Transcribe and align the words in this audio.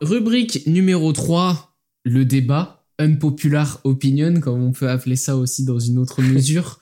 Rubrique 0.00 0.66
numéro 0.66 1.12
3, 1.12 1.76
le 2.04 2.24
débat, 2.24 2.84
unpopular 2.98 3.80
opinion, 3.84 4.40
comme 4.40 4.62
on 4.62 4.72
peut 4.72 4.88
appeler 4.88 5.16
ça 5.16 5.36
aussi 5.36 5.64
dans 5.64 5.78
une 5.78 5.98
autre 5.98 6.22
mesure. 6.22 6.80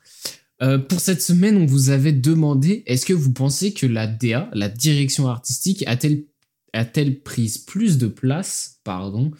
Euh, 0.62 0.78
pour 0.78 1.00
cette 1.00 1.22
semaine, 1.22 1.56
on 1.56 1.66
vous 1.66 1.90
avait 1.90 2.12
demandé, 2.12 2.82
est-ce 2.86 3.06
que 3.06 3.12
vous 3.12 3.32
pensez 3.32 3.72
que 3.72 3.86
la 3.86 4.06
DA, 4.06 4.50
la 4.52 4.68
direction 4.68 5.28
artistique, 5.28 5.84
a-t-elle 5.86 6.24
a-t-elle 6.74 7.20
prise 7.20 7.58
plus 7.58 7.98
de 7.98 8.06
place, 8.06 8.80
pardon, 8.84 9.30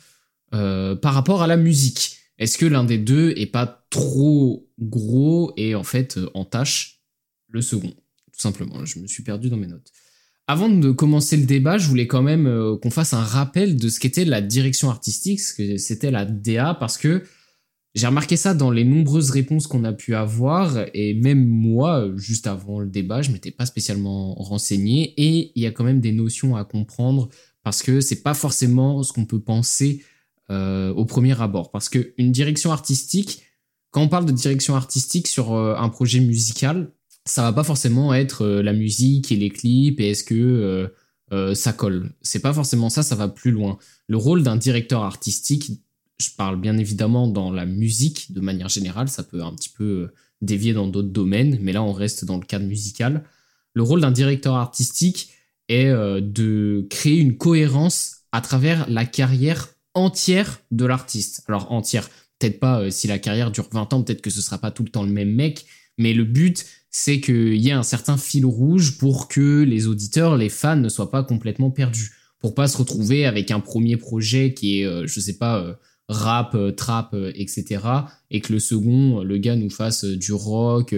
euh, 0.54 0.96
par 0.96 1.14
rapport 1.14 1.42
à 1.42 1.46
la 1.46 1.56
musique? 1.56 2.16
Est-ce 2.38 2.56
que 2.56 2.66
l'un 2.66 2.84
des 2.84 2.98
deux 2.98 3.32
est 3.36 3.46
pas 3.46 3.84
trop 3.90 4.68
gros 4.80 5.52
et 5.56 5.74
en 5.74 5.82
fait 5.82 6.18
euh, 6.18 6.30
entache 6.34 7.02
le 7.48 7.60
second? 7.60 7.90
Tout 8.32 8.40
simplement, 8.40 8.84
je 8.84 8.98
me 8.98 9.06
suis 9.06 9.22
perdu 9.22 9.50
dans 9.50 9.56
mes 9.56 9.66
notes. 9.66 9.90
Avant 10.50 10.70
de 10.70 10.90
commencer 10.92 11.36
le 11.36 11.44
débat, 11.44 11.76
je 11.76 11.86
voulais 11.86 12.06
quand 12.06 12.22
même 12.22 12.46
euh, 12.46 12.78
qu'on 12.78 12.90
fasse 12.90 13.12
un 13.12 13.22
rappel 13.22 13.76
de 13.76 13.88
ce 13.90 14.00
qu'était 14.00 14.24
la 14.24 14.40
direction 14.40 14.88
artistique, 14.88 15.40
ce 15.40 15.52
que 15.52 15.76
c'était 15.76 16.10
la 16.10 16.24
DA, 16.24 16.72
parce 16.72 16.96
que 16.96 17.22
j'ai 17.94 18.06
remarqué 18.06 18.38
ça 18.38 18.54
dans 18.54 18.70
les 18.70 18.84
nombreuses 18.84 19.30
réponses 19.30 19.66
qu'on 19.66 19.84
a 19.84 19.92
pu 19.92 20.14
avoir, 20.14 20.86
et 20.94 21.12
même 21.12 21.44
moi, 21.44 22.08
juste 22.16 22.46
avant 22.46 22.80
le 22.80 22.88
débat, 22.88 23.20
je 23.20 23.30
m'étais 23.30 23.50
pas 23.50 23.66
spécialement 23.66 24.34
renseigné, 24.36 25.12
et 25.18 25.52
il 25.54 25.62
y 25.62 25.66
a 25.66 25.70
quand 25.70 25.84
même 25.84 26.00
des 26.00 26.12
notions 26.12 26.56
à 26.56 26.64
comprendre, 26.64 27.28
parce 27.62 27.82
que 27.82 28.00
c'est 28.00 28.22
pas 28.22 28.32
forcément 28.32 29.02
ce 29.02 29.12
qu'on 29.12 29.26
peut 29.26 29.40
penser 29.40 30.02
euh, 30.50 30.94
au 30.94 31.04
premier 31.04 31.38
abord. 31.42 31.70
Parce 31.70 31.90
qu'une 31.90 32.32
direction 32.32 32.72
artistique, 32.72 33.42
quand 33.90 34.00
on 34.00 34.08
parle 34.08 34.24
de 34.24 34.32
direction 34.32 34.76
artistique 34.76 35.26
sur 35.26 35.52
euh, 35.52 35.74
un 35.76 35.90
projet 35.90 36.20
musical, 36.20 36.90
ça 37.28 37.42
va 37.42 37.52
pas 37.52 37.64
forcément 37.64 38.14
être 38.14 38.42
euh, 38.42 38.62
la 38.62 38.72
musique 38.72 39.30
et 39.30 39.36
les 39.36 39.50
clips 39.50 40.00
et 40.00 40.10
est-ce 40.10 40.24
que 40.24 40.34
euh, 40.34 40.88
euh, 41.32 41.54
ça 41.54 41.72
colle. 41.72 42.10
C'est 42.22 42.40
pas 42.40 42.54
forcément 42.54 42.88
ça, 42.88 43.02
ça 43.02 43.14
va 43.14 43.28
plus 43.28 43.50
loin. 43.50 43.78
Le 44.08 44.16
rôle 44.16 44.42
d'un 44.42 44.56
directeur 44.56 45.02
artistique, 45.02 45.72
je 46.18 46.30
parle 46.36 46.60
bien 46.60 46.78
évidemment 46.78 47.28
dans 47.28 47.52
la 47.52 47.66
musique 47.66 48.32
de 48.32 48.40
manière 48.40 48.68
générale, 48.68 49.08
ça 49.08 49.22
peut 49.22 49.42
un 49.42 49.54
petit 49.54 49.68
peu 49.68 50.08
dévier 50.40 50.72
dans 50.72 50.88
d'autres 50.88 51.10
domaines, 51.10 51.58
mais 51.60 51.72
là 51.72 51.82
on 51.82 51.92
reste 51.92 52.24
dans 52.24 52.38
le 52.38 52.46
cadre 52.46 52.66
musical. 52.66 53.24
Le 53.74 53.82
rôle 53.82 54.00
d'un 54.00 54.10
directeur 54.10 54.54
artistique 54.54 55.30
est 55.68 55.92
de 55.92 56.86
créer 56.88 57.18
une 57.18 57.36
cohérence 57.36 58.22
à 58.32 58.40
travers 58.40 58.88
la 58.88 59.04
carrière 59.04 59.68
entière 59.94 60.60
de 60.70 60.86
l'artiste. 60.86 61.44
Alors 61.46 61.70
entière, 61.70 62.08
peut-être 62.38 62.58
pas 62.58 62.90
si 62.90 63.06
la 63.06 63.18
carrière 63.18 63.50
dure 63.50 63.68
20 63.70 63.92
ans, 63.92 64.02
peut-être 64.02 64.22
que 64.22 64.30
ce 64.30 64.40
sera 64.40 64.58
pas 64.58 64.70
tout 64.70 64.82
le 64.82 64.88
temps 64.88 65.04
le 65.04 65.12
même 65.12 65.32
mec, 65.32 65.66
mais 65.98 66.14
le 66.14 66.24
but 66.24 66.64
c'est 66.90 67.20
qu'il 67.20 67.56
y 67.56 67.68
ait 67.68 67.72
un 67.72 67.82
certain 67.82 68.16
fil 68.16 68.46
rouge 68.46 68.98
pour 68.98 69.28
que 69.28 69.62
les 69.62 69.86
auditeurs, 69.86 70.36
les 70.36 70.48
fans 70.48 70.76
ne 70.76 70.88
soient 70.88 71.10
pas 71.10 71.22
complètement 71.22 71.70
perdus. 71.70 72.12
Pour 72.40 72.54
pas 72.54 72.68
se 72.68 72.76
retrouver 72.76 73.26
avec 73.26 73.50
un 73.50 73.60
premier 73.60 73.96
projet 73.96 74.54
qui 74.54 74.80
est, 74.80 74.84
euh, 74.84 75.06
je 75.06 75.20
sais 75.20 75.36
pas, 75.38 75.58
euh, 75.58 75.74
rap, 76.08 76.54
euh, 76.54 76.72
trap, 76.72 77.14
etc. 77.34 77.80
Et 78.30 78.40
que 78.40 78.52
le 78.52 78.60
second, 78.60 79.22
le 79.22 79.38
gars 79.38 79.56
nous 79.56 79.70
fasse 79.70 80.04
du 80.04 80.32
rock 80.32 80.94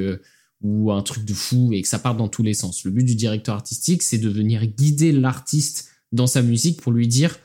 ou 0.61 0.93
un 0.93 1.03
truc 1.03 1.25
de 1.25 1.33
fou 1.33 1.71
et 1.73 1.83
que 1.83 1.89
ça 1.89 1.99
parte 1.99 2.19
dans 2.19 2.29
tous 2.29 2.43
les 2.43 2.55
sens. 2.55 2.85
Le 2.85 2.91
but 2.91 3.05
du 3.05 3.15
directeur 3.15 3.55
artistique, 3.55 4.03
c'est 4.03 4.19
de 4.19 4.29
venir 4.29 4.67
guider 4.67 5.11
l'artiste 5.13 5.89
dans 6.13 6.27
sa 6.27 6.43
musique 6.43 6.81
pour 6.81 6.93
lui 6.93 7.09
dire 7.09 7.39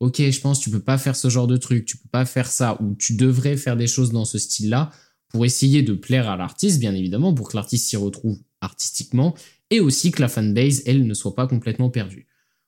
Ok, 0.00 0.18
je 0.18 0.40
pense 0.40 0.60
tu 0.60 0.70
peux 0.70 0.78
pas 0.78 0.98
faire 0.98 1.16
ce 1.16 1.28
genre 1.28 1.48
de 1.48 1.56
truc, 1.56 1.84
tu 1.84 1.96
peux 1.96 2.08
pas 2.08 2.24
faire 2.24 2.46
ça, 2.46 2.80
ou 2.80 2.94
tu 2.94 3.14
devrais 3.14 3.56
faire 3.56 3.76
des 3.76 3.88
choses 3.88 4.12
dans 4.12 4.24
ce 4.24 4.38
style-là 4.38 4.92
pour 5.28 5.44
essayer 5.44 5.82
de 5.82 5.92
plaire 5.92 6.28
à 6.28 6.36
l'artiste, 6.36 6.80
bien 6.80 6.94
évidemment, 6.94 7.34
pour 7.34 7.48
que 7.48 7.56
l'artiste 7.56 7.88
s'y 7.88 7.96
retrouve 7.96 8.38
artistiquement, 8.60 9.34
et 9.70 9.80
aussi 9.80 10.10
que 10.10 10.20
la 10.20 10.28
fanbase, 10.28 10.82
elle, 10.86 11.06
ne 11.06 11.14
soit 11.14 11.34
pas 11.34 11.46
complètement 11.46 11.90
perdue. 11.90 12.26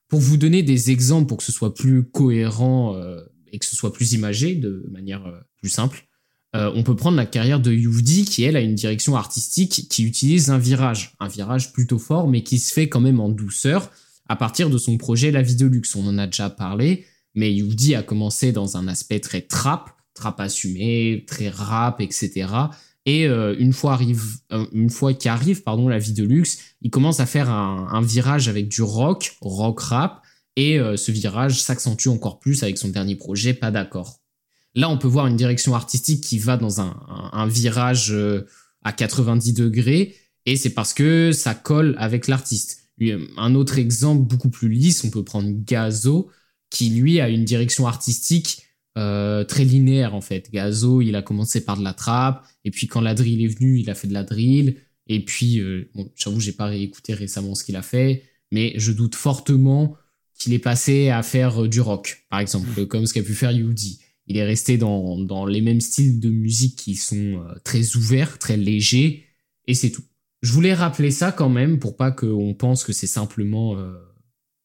Pour 0.09 0.21
vous 0.21 0.37
donner 0.37 0.63
des 0.63 0.91
exemples 0.91 1.29
pour 1.29 1.39
que 1.39 1.45
ce 1.45 1.53
soit 1.53 1.75
plus 1.75 2.05
cohérent 2.05 2.95
euh, 2.97 3.21
et 3.53 3.59
que 3.59 3.67
ce 3.67 3.77
soit 3.77 3.93
plus 3.93 4.13
imagé 4.13 4.55
de 4.55 4.87
manière 4.91 5.27
euh, 5.27 5.41
plus 5.57 5.71
simple, 5.71 6.07
euh, 6.57 6.71
on 6.75 6.83
peut 6.83 6.97
prendre 6.97 7.17
la 7.17 7.27
carrière 7.27 7.61
de 7.61 7.73
Youvdi 7.73 8.25
qui, 8.25 8.43
elle, 8.43 8.57
a 8.57 8.61
une 8.61 8.75
direction 8.75 9.17
artistique 9.17 9.89
qui 9.89 10.05
utilise 10.05 10.51
un 10.51 10.59
virage, 10.59 11.15
un 11.21 11.29
virage 11.29 11.73
plutôt 11.73 11.99
fort, 11.99 12.29
mais 12.29 12.43
qui 12.43 12.59
se 12.59 12.73
fait 12.73 12.89
quand 12.89 13.01
même 13.01 13.21
en 13.21 13.29
douceur 13.29 13.91
à 14.29 14.37
partir 14.37 14.69
de 14.69 14.79
son 14.79 14.99
projet 14.99 15.31
La 15.31 15.43
Vie 15.43 15.57
de 15.57 15.67
Luxe. 15.67 15.95
On 15.95 16.07
en 16.07 16.19
a 16.19 16.27
déjà 16.27 16.51
parlé, 16.51 17.05
mais 17.35 17.55
Youvdi 17.55 17.95
a 17.95 18.03
commencé 18.03 18.51
dans 18.53 18.77
un 18.77 18.89
aspect 18.89 19.21
très 19.21 19.43
trap, 19.43 19.91
trap 20.21 20.39
assumé, 20.41 21.25
très 21.27 21.49
rap, 21.49 22.01
etc. 22.01 22.47
Et 23.07 23.27
euh, 23.27 23.57
une 23.59 23.73
fois 23.73 23.95
arrive, 23.95 24.23
euh, 24.53 24.67
une 24.73 24.91
fois 24.91 25.15
qu'arrive 25.15 25.63
pardon 25.63 25.89
la 25.89 25.99
vie 25.99 26.13
de 26.13 26.25
luxe, 26.25 26.59
il 26.83 26.91
commence 26.91 27.21
à 27.21 27.27
faire 27.27 27.49
un, 27.49 28.03
virage 28.03 28.49
avec 28.49 28.69
du 28.69 28.83
rock, 28.83 29.37
rock 29.41 29.81
rap, 29.81 30.23
et 30.57 30.79
euh, 30.79 30.97
ce 30.97 31.11
virage 31.11 31.63
s'accentue 31.63 32.09
encore 32.09 32.39
plus 32.39 32.63
avec 32.63 32.77
son 32.77 32.89
dernier 32.89 33.17
projet, 33.17 33.55
pas 33.55 33.71
d'accord. 33.71 34.21
Là, 34.75 34.91
on 34.91 34.99
peut 34.99 35.09
voir 35.09 35.27
une 35.27 35.37
direction 35.37 35.75
artistique 35.75 36.23
qui 36.23 36.39
va 36.39 36.57
dans 36.57 36.81
un, 36.81 36.95
un 37.33 37.47
virage 37.47 38.15
à 38.85 38.93
90 38.93 39.55
degrés, 39.55 40.15
et 40.47 40.57
c'est 40.57 40.71
parce 40.71 40.95
que 40.95 41.33
ça 41.33 41.55
colle 41.55 41.97
avec 41.99 42.29
l'artiste. 42.29 42.91
Un 43.39 43.55
autre 43.55 43.79
exemple 43.79 44.29
beaucoup 44.29 44.51
plus 44.51 44.69
lisse, 44.69 45.03
on 45.05 45.11
peut 45.11 45.25
prendre 45.25 45.51
Gazo, 45.65 46.31
qui 46.69 46.91
lui 46.91 47.21
a 47.21 47.29
une 47.29 47.45
direction 47.45 47.87
artistique 47.87 48.70
euh, 48.99 49.45
très 49.45 49.65
linéaire 49.65 50.15
en 50.15 50.21
fait. 50.21 50.51
Gazo, 50.53 51.01
il 51.01 51.15
a 51.15 51.23
commencé 51.23 51.65
par 51.65 51.77
de 51.77 51.85
la 51.85 51.93
trappe, 51.93 52.45
et 52.65 52.71
puis 52.71 52.89
quand 52.89 53.01
la 53.01 53.15
drill 53.15 53.43
est 53.45 53.49
venue, 53.49 53.79
il 53.79 53.89
a 53.89 53.95
fait 53.95 54.09
de 54.09 54.13
la 54.13 54.25
drill, 54.25 54.77
et 55.07 55.25
puis, 55.25 55.61
euh, 55.61 55.89
bon, 55.95 56.11
j'avoue, 56.17 56.41
j'ai 56.41 56.53
pas 56.53 56.67
réécouté 56.67 57.15
récemment 57.15 57.55
ce 57.55 57.65
qu'il 57.65 57.77
a 57.77 57.83
fait, 57.83 58.25
mais 58.51 58.73
je 58.77 58.93
doute 58.93 59.15
fortement 59.15 59.97
qu'il 60.39 60.53
est 60.55 60.59
passé 60.59 61.09
à 61.09 61.23
faire 61.23 61.63
euh, 61.65 61.69
du 61.69 61.81
rock, 61.81 62.27
par 62.31 62.41
exemple, 62.41 62.87
comme 62.87 63.07
ce 63.07 63.15
qu'a 63.15 63.23
pu 63.23 63.35
faire 63.35 63.53
Yudi. 63.53 64.01
Il 64.27 64.37
est 64.37 64.45
resté 64.45 64.77
dans, 64.77 65.19
dans, 65.19 65.47
les 65.47 65.61
mêmes 65.61 65.81
styles 65.81 66.21
de 66.21 66.31
musique 66.31 66.77
qui 66.77 66.95
sont 66.95 67.45
très 67.65 67.97
ouverts, 67.97 68.39
très 68.39 68.57
légers, 68.57 69.25
et 69.67 69.75
c'est 69.75 69.91
tout. 69.91 70.05
Je 70.43 70.53
voulais 70.53 70.75
rappeler 70.75 71.11
ça 71.11 71.33
quand 71.33 71.49
même 71.49 71.79
pour 71.79 71.97
pas 71.97 72.13
qu'on 72.13 72.55
pense 72.55 72.85
que 72.85 72.93
c'est 72.93 73.09
simplement 73.09 73.77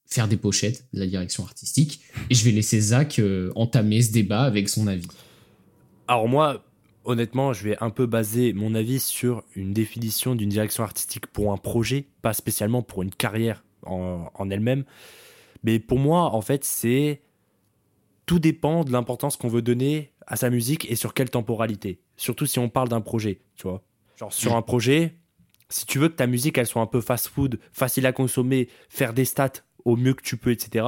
faire 0.05 0.27
des 0.27 0.37
pochettes 0.37 0.85
de 0.93 0.99
la 0.99 1.07
direction 1.07 1.43
artistique. 1.43 2.01
Et 2.29 2.35
je 2.35 2.45
vais 2.45 2.51
laisser 2.51 2.79
Zach 2.79 3.19
euh, 3.19 3.51
entamer 3.55 4.01
ce 4.01 4.11
débat 4.11 4.43
avec 4.43 4.69
son 4.69 4.87
avis. 4.87 5.07
Alors 6.07 6.27
moi, 6.27 6.63
honnêtement, 7.03 7.53
je 7.53 7.63
vais 7.63 7.77
un 7.81 7.89
peu 7.89 8.05
baser 8.05 8.53
mon 8.53 8.75
avis 8.75 8.99
sur 8.99 9.43
une 9.55 9.73
définition 9.73 10.35
d'une 10.35 10.49
direction 10.49 10.83
artistique 10.83 11.27
pour 11.27 11.51
un 11.51 11.57
projet, 11.57 12.05
pas 12.21 12.33
spécialement 12.33 12.81
pour 12.81 13.03
une 13.03 13.11
carrière 13.11 13.63
en, 13.85 14.29
en 14.33 14.49
elle-même. 14.49 14.85
Mais 15.63 15.79
pour 15.79 15.99
moi, 15.99 16.33
en 16.33 16.41
fait, 16.41 16.63
c'est... 16.63 17.21
Tout 18.27 18.39
dépend 18.39 18.83
de 18.83 18.91
l'importance 18.91 19.37
qu'on 19.37 19.49
veut 19.49 19.61
donner 19.61 20.11
à 20.25 20.35
sa 20.35 20.49
musique 20.49 20.89
et 20.89 20.95
sur 20.95 21.13
quelle 21.13 21.29
temporalité. 21.29 21.99
Surtout 22.17 22.47
si 22.47 22.57
on 22.57 22.69
parle 22.69 22.89
d'un 22.89 23.01
projet, 23.01 23.41
tu 23.55 23.67
vois. 23.67 23.83
Genre 24.17 24.33
sur 24.33 24.55
un 24.55 24.63
projet, 24.63 25.19
si 25.69 25.85
tu 25.85 25.99
veux 25.99 26.09
que 26.09 26.15
ta 26.15 26.25
musique 26.25 26.57
elle 26.57 26.65
soit 26.65 26.81
un 26.81 26.87
peu 26.87 27.01
fast-food, 27.01 27.59
facile 27.71 28.07
à 28.07 28.13
consommer, 28.13 28.67
faire 28.89 29.13
des 29.13 29.25
stats 29.25 29.61
au 29.85 29.95
mieux 29.95 30.13
que 30.13 30.23
tu 30.23 30.37
peux, 30.37 30.51
etc., 30.51 30.85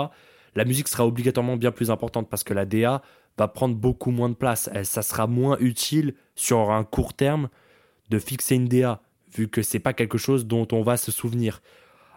la 0.55 0.65
musique 0.65 0.87
sera 0.87 1.05
obligatoirement 1.05 1.55
bien 1.55 1.71
plus 1.71 1.91
importante 1.91 2.29
parce 2.29 2.43
que 2.43 2.53
la 2.53 2.65
DA 2.65 3.03
va 3.37 3.47
prendre 3.47 3.75
beaucoup 3.75 4.09
moins 4.09 4.29
de 4.29 4.33
place. 4.33 4.69
Ça 4.83 5.03
sera 5.03 5.27
moins 5.27 5.57
utile 5.59 6.15
sur 6.35 6.71
un 6.71 6.83
court 6.83 7.13
terme 7.13 7.49
de 8.09 8.17
fixer 8.17 8.55
une 8.55 8.67
DA, 8.67 9.01
vu 9.35 9.47
que 9.47 9.61
c'est 9.61 9.79
pas 9.79 9.93
quelque 9.93 10.17
chose 10.17 10.47
dont 10.47 10.67
on 10.71 10.81
va 10.81 10.97
se 10.97 11.11
souvenir. 11.11 11.61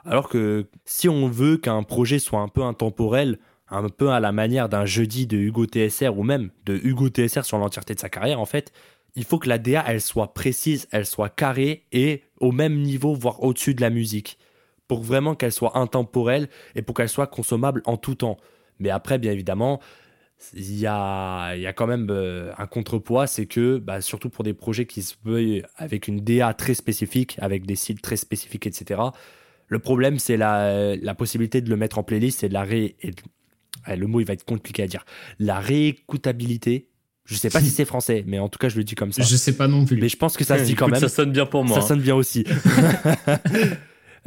Alors 0.07 0.31
que 0.31 0.69
si 0.87 1.09
on 1.09 1.29
veut 1.29 1.59
qu'un 1.59 1.83
projet 1.83 2.19
soit 2.19 2.41
un 2.41 2.49
peu 2.49 2.63
intemporel, 2.63 3.39
un 3.69 3.89
peu 3.91 4.11
à 4.11 4.21
la 4.21 4.33
manière 4.33 4.71
d'un 4.71 4.87
jeudi 4.87 5.27
de 5.27 5.37
Hugo 5.37 5.67
TSR 5.67 6.17
ou 6.17 6.23
même 6.23 6.51
de 6.65 6.81
Hugo 6.83 7.11
TSR 7.11 7.45
sur 7.45 7.59
l'entièreté 7.59 7.95
de 7.95 8.01
sa 8.01 8.09
carrière, 8.09 8.41
en 8.41 8.47
fait, 8.47 8.73
il 9.17 9.25
faut 9.25 9.39
que 9.39 9.49
la 9.49 9.59
DA 9.59 9.85
elle 9.87 10.01
soit 10.01 10.33
précise, 10.33 10.89
elle 10.93 11.05
soit 11.05 11.29
carrée 11.29 11.85
et 11.93 12.23
au 12.39 12.53
même 12.53 12.81
niveau, 12.81 13.15
voire 13.15 13.43
au-dessus 13.43 13.75
de 13.75 13.83
la 13.83 13.91
musique 13.91 14.39
pour 14.91 15.05
vraiment 15.05 15.37
qu'elle 15.37 15.53
soit 15.53 15.79
intemporelle 15.79 16.49
et 16.75 16.83
pour 16.83 16.97
qu'elle 16.97 17.09
soit 17.09 17.29
consommable 17.29 17.81
en 17.85 17.97
tout 17.97 18.17
temps. 18.17 18.39
Mais 18.81 18.91
après, 18.91 19.19
bien 19.19 19.31
évidemment, 19.31 19.79
il 20.53 20.77
y 20.77 20.85
a, 20.89 21.55
y 21.55 21.67
a 21.69 21.73
quand 21.73 21.87
même 21.87 22.09
euh, 22.11 22.51
un 22.59 22.67
contrepoids, 22.67 23.29
c'est 23.29 23.47
que, 23.47 23.79
bah, 23.79 24.01
surtout 24.01 24.31
pour 24.31 24.43
des 24.43 24.53
projets 24.53 24.87
qui 24.87 25.03
se 25.03 25.15
veulent 25.25 25.65
avec 25.77 26.09
une 26.09 26.25
DA 26.25 26.55
très 26.55 26.75
spécifique, 26.75 27.37
avec 27.41 27.67
des 27.67 27.77
styles 27.77 28.01
très 28.01 28.17
spécifiques, 28.17 28.67
etc., 28.67 29.01
le 29.69 29.79
problème, 29.79 30.19
c'est 30.19 30.37
la, 30.37 30.97
la, 30.97 31.15
possibilité 31.15 31.61
de 31.61 31.71
le 31.71 31.77
mettre 31.77 31.99
en 31.99 32.03
playlist 32.03 32.43
et 32.43 32.49
de 32.49 32.55
la 32.55 32.65
ré... 32.65 32.97
le 33.87 34.07
mot, 34.09 34.19
il 34.19 34.27
va 34.27 34.33
être 34.33 34.45
compliqué 34.45 34.83
à 34.83 34.89
dire. 34.89 35.05
La 35.39 35.61
réécoutabilité. 35.61 36.89
Je 37.27 37.37
sais 37.37 37.49
pas 37.49 37.61
si 37.61 37.71
c'est 37.71 37.85
français, 37.85 38.25
mais 38.27 38.41
en 38.41 38.49
tout 38.49 38.59
cas, 38.59 38.69
je 38.69 38.77
le 38.77 38.83
dis 38.83 38.97
comme 38.97 39.13
ça. 39.13 39.23
Je 39.23 39.37
sais 39.37 39.57
pas 39.57 39.69
non 39.69 39.85
plus. 39.85 40.01
Mais 40.01 40.09
je 40.09 40.17
pense 40.17 40.37
que 40.37 40.43
ça 40.43 40.59
se 40.59 40.65
dit 40.65 40.75
quand 40.75 40.89
même. 40.89 40.99
Ça 40.99 41.09
sonne 41.09 41.31
bien 41.31 41.47
pour 41.47 41.65
moi. 41.65 41.81
Ça 41.81 41.87
sonne 41.87 42.01
bien 42.01 42.17
aussi. 42.17 42.45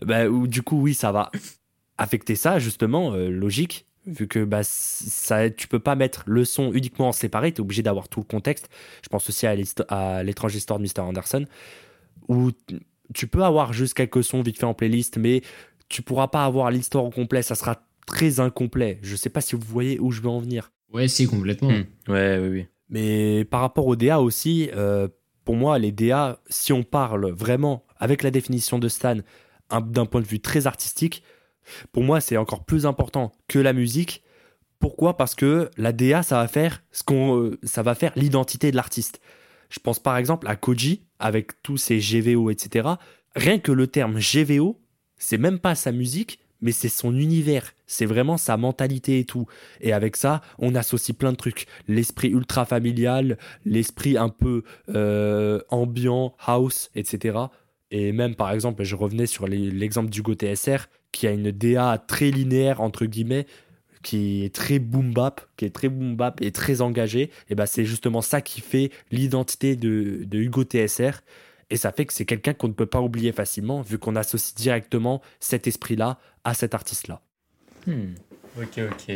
bah, 0.02 0.28
du 0.30 0.62
coup, 0.62 0.82
oui, 0.82 0.94
ça 0.94 1.12
va 1.12 1.32
affecter 1.98 2.36
ça, 2.36 2.60
justement, 2.60 3.14
euh, 3.14 3.30
logique, 3.30 3.86
vu 4.06 4.28
que 4.28 4.44
bah, 4.44 4.62
ça, 4.64 5.50
tu 5.50 5.68
peux 5.68 5.80
pas 5.80 5.96
mettre 5.96 6.24
le 6.26 6.46
son 6.46 6.74
uniquement 6.74 7.10
en 7.10 7.12
séparé, 7.12 7.52
tu 7.52 7.58
es 7.58 7.62
obligé 7.62 7.84
d'avoir 7.84 8.10
tout 8.10 8.20
le 8.20 8.26
contexte. 8.26 8.70
Je 9.04 9.10
pense 9.10 9.30
aussi 9.30 9.46
à 9.48 10.24
l'étrange 10.24 10.56
histoire 10.56 10.80
de 10.80 10.84
Mr. 10.84 11.02
Anderson, 11.02 11.46
où 12.28 12.52
tu 13.14 13.28
peux 13.28 13.44
avoir 13.44 13.74
juste 13.74 13.94
quelques 13.94 14.24
sons 14.24 14.42
vite 14.42 14.58
fait 14.58 14.66
en 14.66 14.74
playlist, 14.74 15.18
mais 15.18 15.42
tu 15.90 16.02
pourras 16.02 16.28
pas 16.28 16.46
avoir 16.46 16.72
l'histoire 16.72 17.06
au 17.06 17.12
complet, 17.12 17.42
ça 17.42 17.56
sera 17.56 17.86
très 18.08 18.40
incomplet. 18.40 19.00
Je 19.02 19.16
sais 19.16 19.30
pas 19.30 19.42
si 19.42 19.56
vous 19.56 19.62
voyez 19.66 20.00
où 20.00 20.12
je 20.12 20.22
veux 20.22 20.30
en 20.30 20.40
venir. 20.40 20.72
Ouais, 20.92 21.08
c'est 21.08 21.26
complètement. 21.26 21.72
Hmm. 21.72 22.12
Ouais, 22.12 22.40
oui, 22.40 22.48
oui. 22.50 22.66
Mais 22.90 23.46
par 23.46 23.62
rapport 23.62 23.88
aux 23.88 23.96
DA 23.96 24.20
aussi, 24.20 24.70
euh, 24.76 25.08
pour 25.46 25.56
moi, 25.56 25.80
les 25.80 25.92
DA, 25.92 26.40
si 26.50 26.74
on 26.74 26.84
parle 26.84 27.32
vraiment 27.32 27.86
avec 27.98 28.24
la 28.24 28.32
définition 28.32 28.80
de 28.80 28.88
Stan 28.88 29.18
d'un 29.82 30.06
point 30.06 30.22
de 30.22 30.28
vue 30.28 30.40
très 30.40 30.68
artistique, 30.68 31.24
pour 31.92 32.04
moi, 32.04 32.22
c'est 32.22 32.38
encore 32.38 32.66
plus 32.66 32.86
important 32.86 33.32
que 33.48 33.60
la 33.60 33.74
musique. 33.74 34.24
Pourquoi? 34.80 35.16
Parce 35.18 35.36
que 35.36 35.70
la 35.78 35.94
DA, 35.94 36.24
ça 36.24 36.38
va 36.38 36.48
faire 36.48 36.84
ce 36.92 37.04
qu'on, 37.04 37.38
euh, 37.38 37.60
ça 37.64 37.84
va 37.84 37.96
faire 37.96 38.12
l'identité 38.16 38.72
de 38.72 38.76
l'artiste. 38.76 39.22
Je 39.70 39.80
pense 39.80 40.00
par 40.00 40.18
exemple 40.18 40.48
à 40.48 40.56
Koji 40.56 41.04
avec 41.20 41.64
tous 41.64 41.78
ses 41.78 42.00
GVO, 42.00 42.50
etc. 42.52 42.90
Rien 43.36 43.60
que 43.60 43.72
le 43.72 43.88
terme 43.88 44.20
GVO, 44.20 44.80
c'est 45.18 45.38
même 45.38 45.58
pas 45.58 45.74
sa 45.74 45.92
musique, 45.92 46.40
mais 46.62 46.72
c'est 46.72 46.90
son 46.90 47.16
univers, 47.18 47.74
c'est 47.88 48.06
vraiment 48.06 48.38
sa 48.38 48.56
mentalité 48.56 49.20
et 49.20 49.26
tout. 49.26 49.48
Et 49.82 49.92
avec 49.92 50.16
ça, 50.16 50.42
on 50.60 50.76
associe 50.76 51.16
plein 51.18 51.32
de 51.32 51.38
trucs. 51.38 51.66
L'esprit 51.88 52.30
ultra 52.30 52.66
familial, 52.66 53.38
l'esprit 53.66 54.18
un 54.18 54.30
peu 54.30 54.64
euh, 54.90 55.60
ambiant, 55.70 56.36
house, 56.46 56.90
etc. 56.96 57.38
Et 57.96 58.12
même, 58.12 58.34
par 58.34 58.52
exemple, 58.52 58.84
je 58.84 58.96
revenais 58.96 59.28
sur 59.28 59.46
l'exemple 59.48 60.10
du 60.10 60.24
Go 60.24 60.34
TSR, 60.34 60.88
qui 61.12 61.28
a 61.28 61.32
une 61.32 61.52
DA 61.52 62.04
très 62.08 62.32
linéaire, 62.32 62.82
entre 62.82 63.06
guillemets, 63.06 63.46
qui 64.02 64.44
est 64.44 64.54
très 64.54 64.80
boom 64.80 65.14
bap, 65.14 65.42
qui 65.58 65.66
est 65.66 65.70
très 65.70 65.90
boom 65.90 66.16
bap 66.16 66.42
et 66.42 66.52
très 66.52 66.82
engagé. 66.82 67.30
Et 67.52 67.56
ben, 67.56 67.68
c'est 67.68 67.86
justement 67.86 68.22
ça 68.22 68.42
qui 68.42 68.62
fait 68.62 68.90
l'identité 69.12 69.76
de, 69.76 70.24
de 70.26 70.40
Hugo 70.40 70.64
TSR. 70.64 71.22
Et 71.70 71.78
ça 71.78 71.92
fait 71.92 72.08
que 72.08 72.14
c'est 72.14 72.26
quelqu'un 72.26 72.56
qu'on 72.56 72.68
ne 72.68 72.74
peut 72.74 72.88
pas 72.88 73.00
oublier 73.00 73.32
facilement, 73.32 73.84
vu 73.84 74.00
qu'on 74.00 74.16
associe 74.16 74.56
directement 74.56 75.22
cet 75.40 75.68
esprit-là 75.68 76.18
à 76.44 76.56
cet 76.56 76.74
artiste-là. 76.74 77.22
Hmm. 77.86 78.16
Ok, 78.60 78.80
ok. 78.80 79.16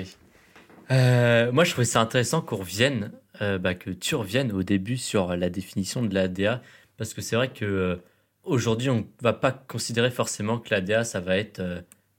Euh, 0.91 1.51
moi, 1.51 1.63
je 1.63 1.71
trouvais 1.71 1.85
ça 1.85 1.99
intéressant 1.99 2.41
qu'on 2.41 2.57
revienne, 2.57 3.11
euh, 3.41 3.57
bah, 3.57 3.73
que 3.73 3.89
tu 3.89 4.13
reviennes 4.13 4.51
au 4.51 4.61
début 4.61 4.97
sur 4.97 5.35
la 5.35 5.49
définition 5.49 6.03
de 6.03 6.13
l'ADA, 6.13 6.61
parce 6.95 7.15
que 7.15 7.21
c'est 7.21 7.35
vrai 7.35 7.49
que 7.49 7.65
euh, 7.65 7.95
aujourd'hui, 8.47 8.89
on 8.89 9.07
va 9.21 9.33
pas 9.33 9.51
considérer 9.51 10.11
forcément 10.11 10.59
que 10.59 10.73
l'ADA, 10.73 11.03
ça 11.03 11.19
va 11.19 11.37
être 11.37 11.61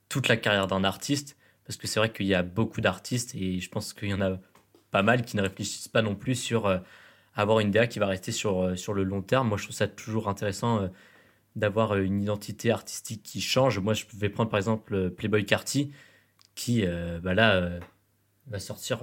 toute 0.09 0.27
la 0.27 0.37
carrière 0.37 0.67
d'un 0.67 0.83
artiste, 0.83 1.37
parce 1.65 1.77
que 1.77 1.87
c'est 1.87 1.99
vrai 1.99 2.11
qu'il 2.11 2.25
y 2.27 2.35
a 2.35 2.43
beaucoup 2.43 2.81
d'artistes 2.81 3.35
et 3.35 3.59
je 3.59 3.69
pense 3.69 3.93
qu'il 3.93 4.09
y 4.09 4.13
en 4.13 4.21
a 4.21 4.37
pas 4.91 5.03
mal 5.03 5.23
qui 5.23 5.37
ne 5.37 5.41
réfléchissent 5.41 5.87
pas 5.87 6.01
non 6.01 6.15
plus 6.15 6.35
sur 6.35 6.81
avoir 7.35 7.59
une 7.59 7.71
DA 7.71 7.87
qui 7.87 7.99
va 7.99 8.07
rester 8.07 8.31
sur, 8.31 8.77
sur 8.77 8.93
le 8.93 9.03
long 9.03 9.21
terme. 9.21 9.49
Moi, 9.49 9.57
je 9.57 9.63
trouve 9.63 9.75
ça 9.75 9.87
toujours 9.87 10.29
intéressant 10.29 10.89
d'avoir 11.55 11.93
euh, 11.93 12.01
une 12.01 12.21
identité 12.21 12.71
artistique 12.71 13.23
qui 13.23 13.41
change. 13.41 13.79
Moi, 13.79 13.93
je 13.93 14.05
vais 14.13 14.29
prendre 14.29 14.49
par 14.49 14.57
exemple 14.57 14.93
euh, 14.95 15.09
Playboy 15.09 15.45
Carty, 15.45 15.91
qui 16.55 16.85
euh, 16.85 17.19
bah 17.21 17.33
là 17.33 17.79
va 18.47 18.59
sortir 18.59 18.99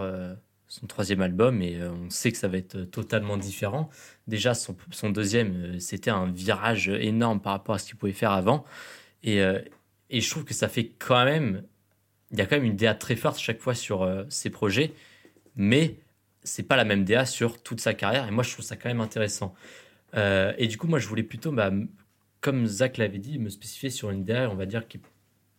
son 0.69 0.87
troisième 0.87 1.23
album 1.23 1.63
et 1.63 1.81
on 1.83 2.11
sait 2.11 2.33
que 2.33 2.39
ça 2.39 2.49
va 2.49 2.59
être 2.59 2.83
totalement 2.85 3.37
différent. 3.37 3.89
Déjà, 4.27 4.55
son, 4.55 5.11
deuxième, 5.11 5.79
c'était 5.81 6.11
un 6.11 6.31
virage 6.31 6.89
énorme 6.89 7.41
par 7.41 7.53
rapport 7.53 7.75
à 7.75 7.79
ce 7.79 7.87
qu'il 7.87 7.97
pouvait 7.97 8.13
faire 8.13 8.33
avant. 8.33 8.65
Et, 9.23 9.39
et, 10.11 10.21
je 10.21 10.31
trouve 10.31 10.45
que 10.45 10.55
ça 10.55 10.69
fait 10.69 10.93
quand 10.99 11.25
même. 11.25 11.63
Il 12.33 12.39
y 12.39 12.41
a 12.41 12.47
quand 12.47 12.57
même 12.57 12.65
une 12.65 12.77
DA 12.77 12.95
très 12.95 13.17
forte 13.17 13.39
chaque 13.39 13.61
fois 13.61 13.75
sur 13.75 14.09
ses 14.29 14.51
projets, 14.51 14.93
mais 15.55 15.97
c'est 16.43 16.65
pas 16.65 16.77
la 16.77 16.85
même 16.85 17.05
DA 17.05 17.27
sur 17.27 17.63
toute 17.63 17.81
sa 17.81 17.95
carrière. 17.95 18.27
Et 18.27 18.33
moi, 18.33 18.43
je 18.43 18.53
trouve 18.53 18.65
ça 18.65 18.77
quand 18.77 18.89
même 18.89 19.01
intéressant. 19.01 19.55
et 20.15 20.67
du 20.67 20.79
coup, 20.79 20.89
moi, 20.89 20.99
je 20.99 21.07
voulais 21.07 21.23
plutôt 21.23 21.53
bah, 21.53 21.71
comme 22.47 22.67
Zach 22.67 22.97
l'avait 22.99 23.19
dit, 23.19 23.41
me 23.41 23.49
spécifier 23.49 23.91
sur 23.91 24.11
une 24.11 24.25
DA, 24.25 24.49
on 24.51 24.55
va 24.55 24.67
dire, 24.67 24.87
qui 24.87 24.99
est 24.99 25.01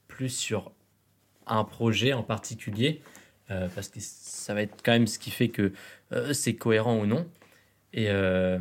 plus 0.07 0.29
sur 0.29 0.71
un 1.45 1.65
projet 1.65 2.13
en 2.13 2.23
particulier, 2.23 3.01
euh, 3.49 3.69
parce 3.73 3.87
que 3.87 3.99
ça 4.01 4.53
va 4.53 4.61
être 4.61 4.75
quand 4.83 4.91
même 4.91 5.07
ce 5.07 5.19
qui 5.19 5.31
fait 5.31 5.47
que 5.47 5.71
euh, 6.11 6.33
c'est 6.33 6.55
cohérent 6.55 6.99
ou 6.99 7.05
non. 7.05 7.25
Et 7.93 8.09
euh, 8.09 8.59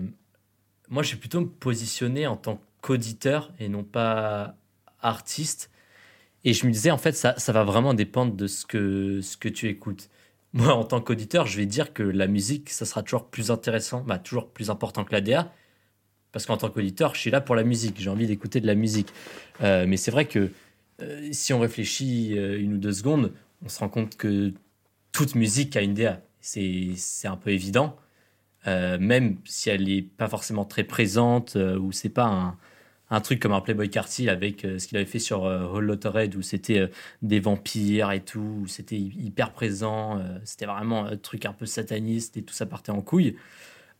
moi, 0.88 1.02
je 1.02 1.12
vais 1.12 1.18
plutôt 1.18 1.40
me 1.40 1.48
positionner 1.48 2.26
en 2.26 2.36
tant 2.36 2.60
qu'auditeur 2.82 3.52
et 3.58 3.68
non 3.68 3.82
pas 3.82 4.56
artiste. 5.00 5.70
Et 6.44 6.52
je 6.52 6.66
me 6.66 6.72
disais, 6.72 6.92
en 6.92 6.98
fait, 6.98 7.12
ça, 7.12 7.34
ça 7.38 7.52
va 7.52 7.64
vraiment 7.64 7.94
dépendre 7.94 8.34
de 8.34 8.46
ce 8.46 8.64
que, 8.64 9.20
ce 9.20 9.36
que 9.36 9.48
tu 9.48 9.68
écoutes. 9.68 10.08
Moi, 10.52 10.72
en 10.72 10.84
tant 10.84 11.00
qu'auditeur, 11.00 11.46
je 11.46 11.56
vais 11.56 11.66
dire 11.66 11.92
que 11.92 12.02
la 12.02 12.28
musique, 12.28 12.70
ça 12.70 12.86
sera 12.86 13.02
toujours 13.02 13.26
plus 13.26 13.50
intéressant, 13.50 14.02
bah, 14.02 14.18
toujours 14.18 14.48
plus 14.48 14.70
important 14.70 15.04
que 15.04 15.12
la 15.12 15.20
DA, 15.20 15.52
parce 16.32 16.46
qu'en 16.46 16.56
tant 16.56 16.70
qu'auditeur, 16.70 17.14
je 17.14 17.20
suis 17.20 17.30
là 17.30 17.40
pour 17.40 17.56
la 17.56 17.64
musique, 17.64 17.96
j'ai 17.98 18.08
envie 18.08 18.26
d'écouter 18.26 18.60
de 18.60 18.66
la 18.66 18.74
musique. 18.74 19.12
Mais 19.60 19.96
c'est 19.96 20.10
vrai 20.10 20.26
que 20.26 20.50
si 21.32 21.52
on 21.52 21.60
réfléchit 21.60 22.30
une 22.34 22.74
ou 22.74 22.78
deux 22.78 22.92
secondes, 22.92 23.32
on 23.64 23.68
se 23.68 23.78
rend 23.80 23.88
compte 23.88 24.16
que 24.16 24.52
toute 25.16 25.34
musique 25.34 25.76
a 25.76 25.80
une 25.80 25.94
DA. 25.94 26.20
C'est 26.40 26.94
un 27.24 27.36
peu 27.36 27.50
évident, 27.50 27.96
même 28.66 29.38
si 29.44 29.70
elle 29.70 29.84
n'est 29.84 30.02
pas 30.02 30.28
forcément 30.28 30.64
très 30.64 30.84
présente, 30.84 31.56
ou 31.56 31.90
c'est 31.90 32.10
pas 32.10 32.26
un, 32.26 32.56
un, 33.10 33.20
truc 33.20 33.40
comme 33.40 33.52
un 33.52 33.60
Playboy 33.60 33.88
Carty 33.88 34.28
avec 34.28 34.60
ce 34.60 34.86
qu'il 34.86 34.96
avait 34.98 35.06
fait 35.06 35.18
sur 35.18 35.42
Hall 35.44 35.98
Red, 36.04 36.36
où 36.36 36.42
c'était 36.42 36.90
des 37.22 37.40
vampires 37.40 38.12
et 38.12 38.20
tout, 38.20 38.60
où 38.62 38.66
c'était 38.66 38.98
hyper 38.98 39.52
présent, 39.52 40.22
c'était 40.44 40.66
vraiment 40.66 41.06
un 41.06 41.16
truc 41.16 41.46
un 41.46 41.52
peu 41.52 41.66
sataniste 41.66 42.36
et 42.36 42.42
tout 42.42 42.54
ça 42.54 42.66
partait 42.66 42.92
en 42.92 43.00
couille. 43.00 43.36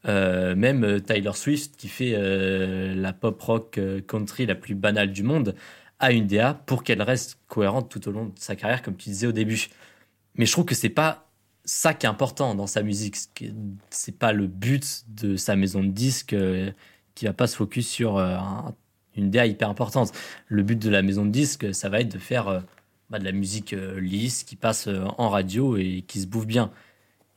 Euh, 0.09 0.55
même 0.55 0.85
euh, 0.85 1.01
Tyler 1.01 1.33
Swift, 1.35 1.77
qui 1.77 1.89
fait 1.89 2.13
euh, 2.15 2.95
la 2.95 3.13
pop 3.13 3.41
rock 3.41 3.81
country 4.07 4.47
la 4.47 4.55
plus 4.55 4.75
banale 4.75 5.13
du 5.13 5.23
monde, 5.23 5.55
a 5.99 6.13
une 6.13 6.27
DA 6.27 6.55
pour 6.67 6.85
qu'elle 6.85 7.03
reste 7.03 7.39
cohérente 7.49 7.91
tout 7.91 8.07
au 8.09 8.13
long 8.13 8.27
de 8.27 8.33
sa 8.37 8.55
carrière, 8.55 8.83
comme 8.83 8.97
tu 8.97 9.09
disais 9.09 9.27
au 9.27 9.33
début. 9.33 9.69
Mais 10.37 10.47
je 10.47 10.53
trouve 10.53 10.65
que 10.65 10.75
c'est 10.75 10.89
pas 10.89 11.29
ça 11.65 11.95
qui 11.95 12.07
est 12.07 12.09
important 12.09 12.55
dans 12.55 12.67
sa 12.67 12.83
musique. 12.83 13.17
C'est 13.91 14.19
pas 14.19 14.33
le 14.33 14.47
but 14.47 15.05
de 15.09 15.37
sa 15.37 15.57
maison 15.57 15.83
de 15.83 15.89
disques 15.89 16.37
qui 17.15 17.25
va 17.25 17.33
pas 17.33 17.47
se 17.47 17.57
focus 17.57 17.89
sur 17.89 18.19
une 19.17 19.31
DA 19.31 19.47
hyper 19.47 19.69
importante. 19.69 20.13
Le 20.47 20.63
but 20.63 20.79
de 20.79 20.91
la 20.91 21.03
maison 21.03 21.27
de 21.27 21.31
disques, 21.31 21.75
ça 21.75 21.89
va 21.89 22.01
être 22.01 22.13
de 22.13 22.19
faire 22.19 22.63
bah, 23.11 23.19
de 23.19 23.25
la 23.25 23.33
musique 23.33 23.75
lisse 23.99 24.45
qui 24.45 24.55
passe 24.55 24.89
en 25.19 25.29
radio 25.29 25.77
et 25.77 26.05
qui 26.07 26.21
se 26.21 26.27
bouffe 26.27 26.47
bien. 26.47 26.71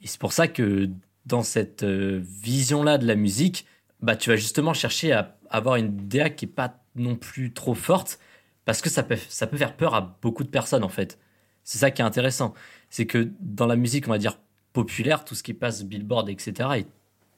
Et 0.01 0.07
c'est 0.07 0.19
pour 0.19 0.33
ça 0.33 0.47
que 0.47 0.89
dans 1.25 1.43
cette 1.43 1.83
euh, 1.83 2.21
vision-là 2.23 2.97
de 2.97 3.05
la 3.05 3.15
musique, 3.15 3.65
bah, 4.01 4.15
tu 4.15 4.29
vas 4.29 4.35
justement 4.35 4.73
chercher 4.73 5.11
à 5.11 5.37
avoir 5.49 5.75
une 5.75 5.95
DA 6.07 6.29
qui 6.29 6.45
est 6.45 6.49
pas 6.49 6.83
non 6.95 7.15
plus 7.15 7.53
trop 7.53 7.75
forte 7.75 8.19
parce 8.65 8.81
que 8.81 8.89
ça 8.89 9.03
peut, 9.03 9.17
ça 9.29 9.47
peut 9.47 9.57
faire 9.57 9.75
peur 9.75 9.93
à 9.95 10.17
beaucoup 10.21 10.43
de 10.43 10.49
personnes 10.49 10.83
en 10.83 10.89
fait. 10.89 11.17
C'est 11.63 11.77
ça 11.77 11.91
qui 11.91 12.01
est 12.01 12.05
intéressant. 12.05 12.53
C'est 12.89 13.05
que 13.05 13.29
dans 13.39 13.67
la 13.67 13.75
musique, 13.75 14.07
on 14.07 14.11
va 14.11 14.17
dire 14.17 14.37
populaire, 14.73 15.25
tout 15.25 15.35
ce 15.35 15.43
qui 15.43 15.53
passe 15.53 15.83
Billboard, 15.83 16.29
etc. 16.29 16.69
Et 16.77 16.85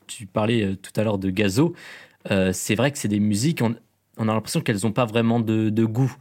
tu 0.08 0.26
parlais 0.26 0.64
euh, 0.64 0.76
tout 0.76 0.92
à 0.96 1.04
l'heure 1.04 1.18
de 1.18 1.30
Gazo, 1.30 1.74
euh, 2.30 2.52
c'est 2.54 2.76
vrai 2.76 2.92
que 2.92 2.98
c'est 2.98 3.08
des 3.08 3.20
musiques, 3.20 3.62
on, 3.62 3.74
a 4.28 4.34
l'impression 4.34 4.62
qu'elles 4.62 4.82
n'ont 4.84 4.92
pas 4.92 5.06
vraiment 5.06 5.40
de, 5.40 5.86
goût. 5.86 6.14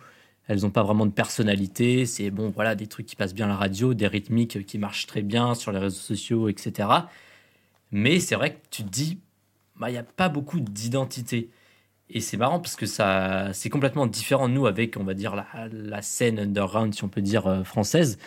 Elles 0.47 0.63
n'ont 0.63 0.71
pas 0.71 0.83
vraiment 0.83 1.07
de 1.07 1.13
personnalité. 1.13 2.07
C'est 2.07 2.31
bon, 2.31 2.51
voilà, 2.51 2.75
des 2.75 2.87
trucs 2.87 3.07
qui 3.07 3.15
passent 3.17 3.35
bien 3.35 3.47
à 3.47 3.51
la 3.51 3.57
radio, 3.57 3.95
des 3.95 4.07
rythmiques 4.07 4.65
qui 4.67 4.79
marchent 4.79 5.07
très 5.07 5.23
bien 5.23 5.55
sur 5.55 5.71
les 5.71 5.79
réseaux 5.79 6.01
sociaux, 6.01 6.49
etc. 6.49 6.89
Mais 7.93 8.21
c'est 8.21 8.35
vrai 8.35 8.55
que 8.55 8.59
tu 8.71 8.83
te 8.83 8.89
dis, 8.89 9.19
bah, 9.77 9.91
il 9.91 9.93
n'y 9.93 9.99
a 9.99 10.03
pas 10.03 10.29
beaucoup 10.29 10.61
d'identité. 10.61 11.51
Et 12.09 12.21
c'est 12.21 12.37
marrant 12.37 12.59
parce 12.59 12.75
que 12.75 12.87
ça, 12.87 13.51
c'est 13.53 13.71
complètement 13.71 14.07
différent 14.07 14.49
nous 14.49 14.67
avec, 14.67 14.97
on 14.97 15.05
va 15.05 15.15
dire, 15.15 15.37
la, 15.37 15.47
la 15.71 16.03
scène 16.03 16.41
underground, 16.41 16.95
si 16.95 17.05
on 17.05 17.09
peut 17.09 17.23
dire, 17.23 17.47
euh, 17.47 17.63
française, 17.63 18.19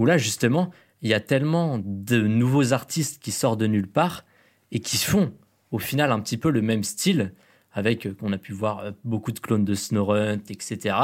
où 0.00 0.06
là, 0.06 0.18
justement, 0.18 0.70
il 1.02 1.10
y 1.10 1.14
a 1.14 1.20
tellement 1.20 1.80
de 1.84 2.20
nouveaux 2.22 2.72
artistes 2.72 3.22
qui 3.22 3.30
sortent 3.30 3.60
de 3.60 3.68
nulle 3.68 3.86
part 3.86 4.24
et 4.72 4.80
qui 4.80 4.96
font, 4.96 5.32
au 5.70 5.78
final, 5.78 6.10
un 6.10 6.18
petit 6.20 6.36
peu 6.36 6.50
le 6.50 6.62
même 6.62 6.82
style, 6.82 7.32
avec, 7.72 8.06
euh, 8.06 8.14
qu'on 8.14 8.32
a 8.32 8.38
pu 8.38 8.52
voir 8.52 8.80
euh, 8.80 8.90
beaucoup 9.04 9.30
de 9.30 9.38
clones 9.38 9.64
de 9.64 9.74
Snowrun, 9.74 10.40
etc. 10.48 10.96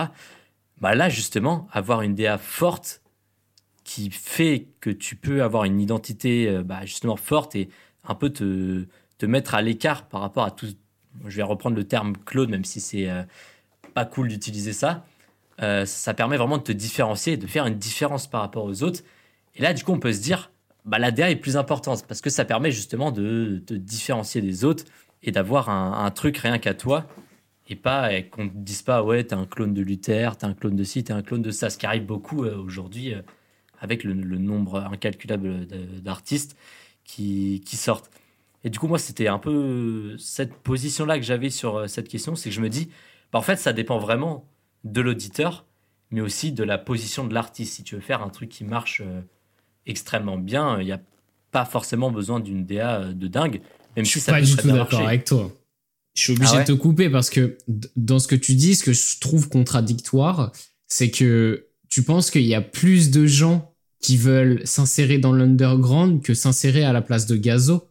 Bah 0.81 0.95
là, 0.97 1.09
justement, 1.09 1.69
avoir 1.71 2.03
une 2.03 2.17
DA 2.17 2.39
forte 2.39 3.03
qui 3.85 4.11
fait 4.11 4.67
que 4.81 4.91
tu 4.91 5.15
peux 5.15 5.45
avoir 5.45 5.63
une 5.65 5.81
identité 5.81 6.61
bah, 6.65 6.85
justement 6.85 7.17
forte 7.17 7.55
et 7.55 7.69
un 8.03 8.17
peu 8.17 8.31
te, 8.31 8.87
te 9.19 9.27
mettre 9.27 9.55
à 9.55 9.63
l'écart 9.63 10.09
par 10.09 10.21
rapport 10.21 10.45
à 10.45 10.51
tout. 10.51 10.67
Je 11.27 11.37
vais 11.37 11.43
reprendre 11.43 11.77
le 11.77 11.85
terme 11.85 12.15
Claude, 12.25 12.51
même 12.51 12.65
si 12.65 12.81
c'est 12.81 13.09
euh, 13.09 13.23
pas 13.95 14.05
cool 14.05 14.29
d'utiliser 14.29 14.73
ça. 14.73 15.05
Euh, 15.63 15.87
ça 15.87 16.15
permet 16.15 16.37
vraiment 16.37 16.59
de 16.59 16.63
te 16.63 16.73
différencier, 16.73 17.37
de 17.37 17.47
faire 17.47 17.67
une 17.67 17.79
différence 17.79 18.27
par 18.27 18.43
rapport 18.43 18.65
aux 18.65 18.83
autres. 18.83 19.01
Et 19.55 19.63
là, 19.63 19.73
du 19.73 19.85
coup, 19.85 19.93
on 19.93 19.99
peut 19.99 20.13
se 20.13 20.21
dire, 20.21 20.51
bah, 20.85 20.99
la 20.99 21.11
DA 21.11 21.31
est 21.31 21.37
plus 21.37 21.57
importante 21.57 22.07
parce 22.07 22.21
que 22.21 22.31
ça 22.31 22.45
permet 22.45 22.71
justement 22.71 23.11
de 23.11 23.63
te 23.67 23.75
différencier 23.75 24.41
des 24.43 24.65
autres 24.65 24.85
et 25.23 25.33
d'avoir 25.33 25.71
un, 25.71 26.11
truc 26.11 26.37
rien 26.39 26.59
qu'à 26.59 26.75
toi 26.75 27.07
et 27.69 27.75
pas 27.75 28.11
qu'on 28.23 28.45
ne 28.45 28.51
dise 28.51 28.83
pas, 28.83 29.03
ouais, 29.03 29.25
t'es 29.25 29.35
un 29.35 29.47
clone 29.47 29.75
de 29.75 29.83
Luther, 29.83 30.37
t'es 30.37 30.45
un 30.45 30.55
clone 30.55 30.77
de 30.77 30.85
ci, 30.85 31.03
t'es 31.03 31.13
un 31.13 31.23
clone 31.23 31.43
de 31.43 31.51
ça, 31.51 31.71
ce 31.71 31.79
qui 31.79 31.87
arrive 31.87 32.05
beaucoup 32.05 32.45
euh, 32.45 32.57
aujourd'hui 32.57 33.15
avec 33.81 34.05
le, 34.05 34.15
nombre 34.15 34.85
incalculable 34.85 35.67
d'artistes 36.03 36.57
qui, 37.05 37.63
sortent. 37.65 38.11
Et 38.65 38.71
du 38.71 38.79
coup, 38.79 38.89
moi, 38.89 38.99
c'était 38.99 39.29
un 39.29 39.39
peu 39.39 40.17
cette 40.19 40.55
position-là 40.55 41.19
que 41.19 41.25
j'avais 41.25 41.51
sur 41.51 41.77
euh, 41.77 41.87
cette 41.87 42.09
question, 42.09 42.35
c'est 42.35 42.51
que 42.51 42.55
je 42.55 42.61
me 42.61 42.69
dis, 42.69 42.91
bah, 43.33 43.39
en 43.39 43.43
fait, 43.43 43.57
ça 43.57 43.73
dépend 43.73 43.99
vraiment 43.99 44.49
de 44.93 45.01
l'auditeur 45.01 45.67
mais 46.11 46.21
aussi 46.21 46.53
de 46.53 46.65
la 46.65 46.79
position 46.79 47.27
de 47.27 47.35
l'artiste. 47.35 47.75
Si 47.75 47.83
tu 47.83 47.95
veux 47.95 48.01
faire 48.01 48.23
un 48.23 48.29
truc 48.29 48.49
qui 48.49 48.65
marche 48.65 49.03
euh, 49.05 49.21
extrêmement 49.87 50.39
bien, 50.39 50.79
il 50.81 50.87
n'y 50.87 50.93
a 50.93 51.01
pas 51.51 51.65
forcément 51.65 52.11
besoin 52.11 52.41
d'une 52.41 52.65
DA 52.65 53.01
euh, 53.01 53.13
de 53.13 53.27
dingue, 53.27 53.61
même 53.97 54.05
Je 54.05 54.11
si 54.13 54.21
suis 54.21 54.31
pas 54.31 54.41
du 54.41 54.57
tout 54.57 54.71
d'accord 54.71 55.07
avec 55.07 55.25
toi. 55.25 55.53
Je 56.15 56.23
suis 56.23 56.33
obligé 56.33 56.53
Ah 56.55 56.59
ouais 56.59 56.65
de 56.65 56.73
te 56.73 56.73
couper 56.73 57.11
parce 57.11 57.29
que 57.29 57.59
dans 57.97 58.19
ce 58.19 58.27
que 58.27 58.37
tu 58.37 58.55
dis, 58.55 58.75
ce 58.75 58.85
que 58.85 58.93
je 58.93 59.21
trouve 59.21 59.49
contradictoire, 59.49 60.53
c'est 60.87 61.11
que 61.11 61.67
tu 61.91 62.03
penses 62.03 62.31
qu'il 62.31 62.47
y 62.47 62.55
a 62.55 62.63
plus 62.63 63.11
de 63.11 63.27
gens 63.27 63.75
qui 64.01 64.17
veulent 64.17 64.67
s'insérer 64.67 65.19
dans 65.19 65.33
l'underground 65.33 66.23
que 66.23 66.33
s'insérer 66.33 66.85
à 66.85 66.93
la 66.93 67.03
place 67.03 67.27
de 67.27 67.37
Gazo. 67.37 67.87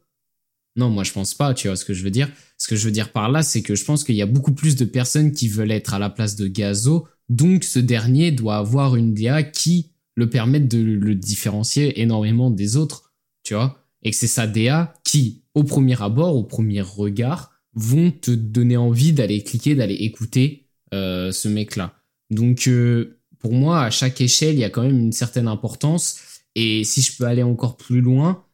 Non, 0.75 0.89
moi 0.89 1.03
je 1.03 1.12
pense 1.12 1.34
pas, 1.34 1.53
tu 1.53 1.67
vois 1.67 1.77
ce 1.77 1.86
que 1.86 1.94
je 1.94 2.03
veux 2.03 2.12
dire. 2.12 2.29
Ce 2.58 2.67
que 2.67 2.75
je 2.75 2.86
veux 2.86 2.91
dire 2.91 3.12
par 3.12 3.32
là, 3.32 3.44
c'est 3.44 3.62
que 3.62 3.75
je 3.75 3.86
pense 3.86 4.03
qu'il 4.03 4.15
y 4.15 4.22
a 4.22 4.25
beaucoup 4.25 4.53
plus 4.53 4.75
de 4.75 4.86
personnes 4.86 5.32
qui 5.32 5.48
veulent 5.48 5.72
être 5.72 5.94
à 5.94 6.00
la 6.00 6.10
place 6.10 6.36
de 6.36 6.48
Gazo, 6.48 7.08
donc 7.29 7.63
ce 7.63 7.79
dernier 7.79 8.32
doit 8.32 8.58
avoir 8.58 8.96
une 8.96 9.13
DA 9.13 9.44
qui 9.44 9.91
le 10.15 10.29
permette 10.29 10.67
de 10.67 10.79
le 10.79 11.15
différencier 11.15 12.01
énormément 12.01 12.50
des 12.50 12.77
autres, 12.77 13.13
tu 13.44 13.53
vois. 13.53 13.84
Et 14.03 14.12
que 14.12 14.17
c'est 14.17 14.27
sa 14.27 14.48
DA 14.48 14.94
qui, 15.03 15.44
au 15.53 15.63
premier 15.63 16.01
abord, 16.01 16.36
au 16.36 16.44
premier 16.44 16.82
regard, 16.82 17.51
vont 17.74 18.12
te 18.12 18.32
donner 18.32 18.77
envie 18.77 19.13
d'aller 19.13 19.44
cliquer, 19.44 19.75
d'aller 19.75 19.96
écouter 19.96 20.67
euh, 20.94 21.32
ce 21.32 21.50
mec-là. 21.50 21.96
Donc, 22.29 22.67
euh, 22.67 23.20
pour 23.39 23.53
moi, 23.53 23.84
à 23.84 23.89
chaque 23.89 24.22
échelle, 24.22 24.55
il 24.55 24.60
y 24.60 24.63
a 24.63 24.70
quand 24.70 24.84
même 24.84 24.98
une 24.98 25.12
certaine 25.12 25.48
importance. 25.48 26.20
Et 26.55 26.84
si 26.84 27.01
je 27.01 27.17
peux 27.17 27.25
aller 27.25 27.44
encore 27.44 27.75
plus 27.75 28.00
loin, 28.00 28.45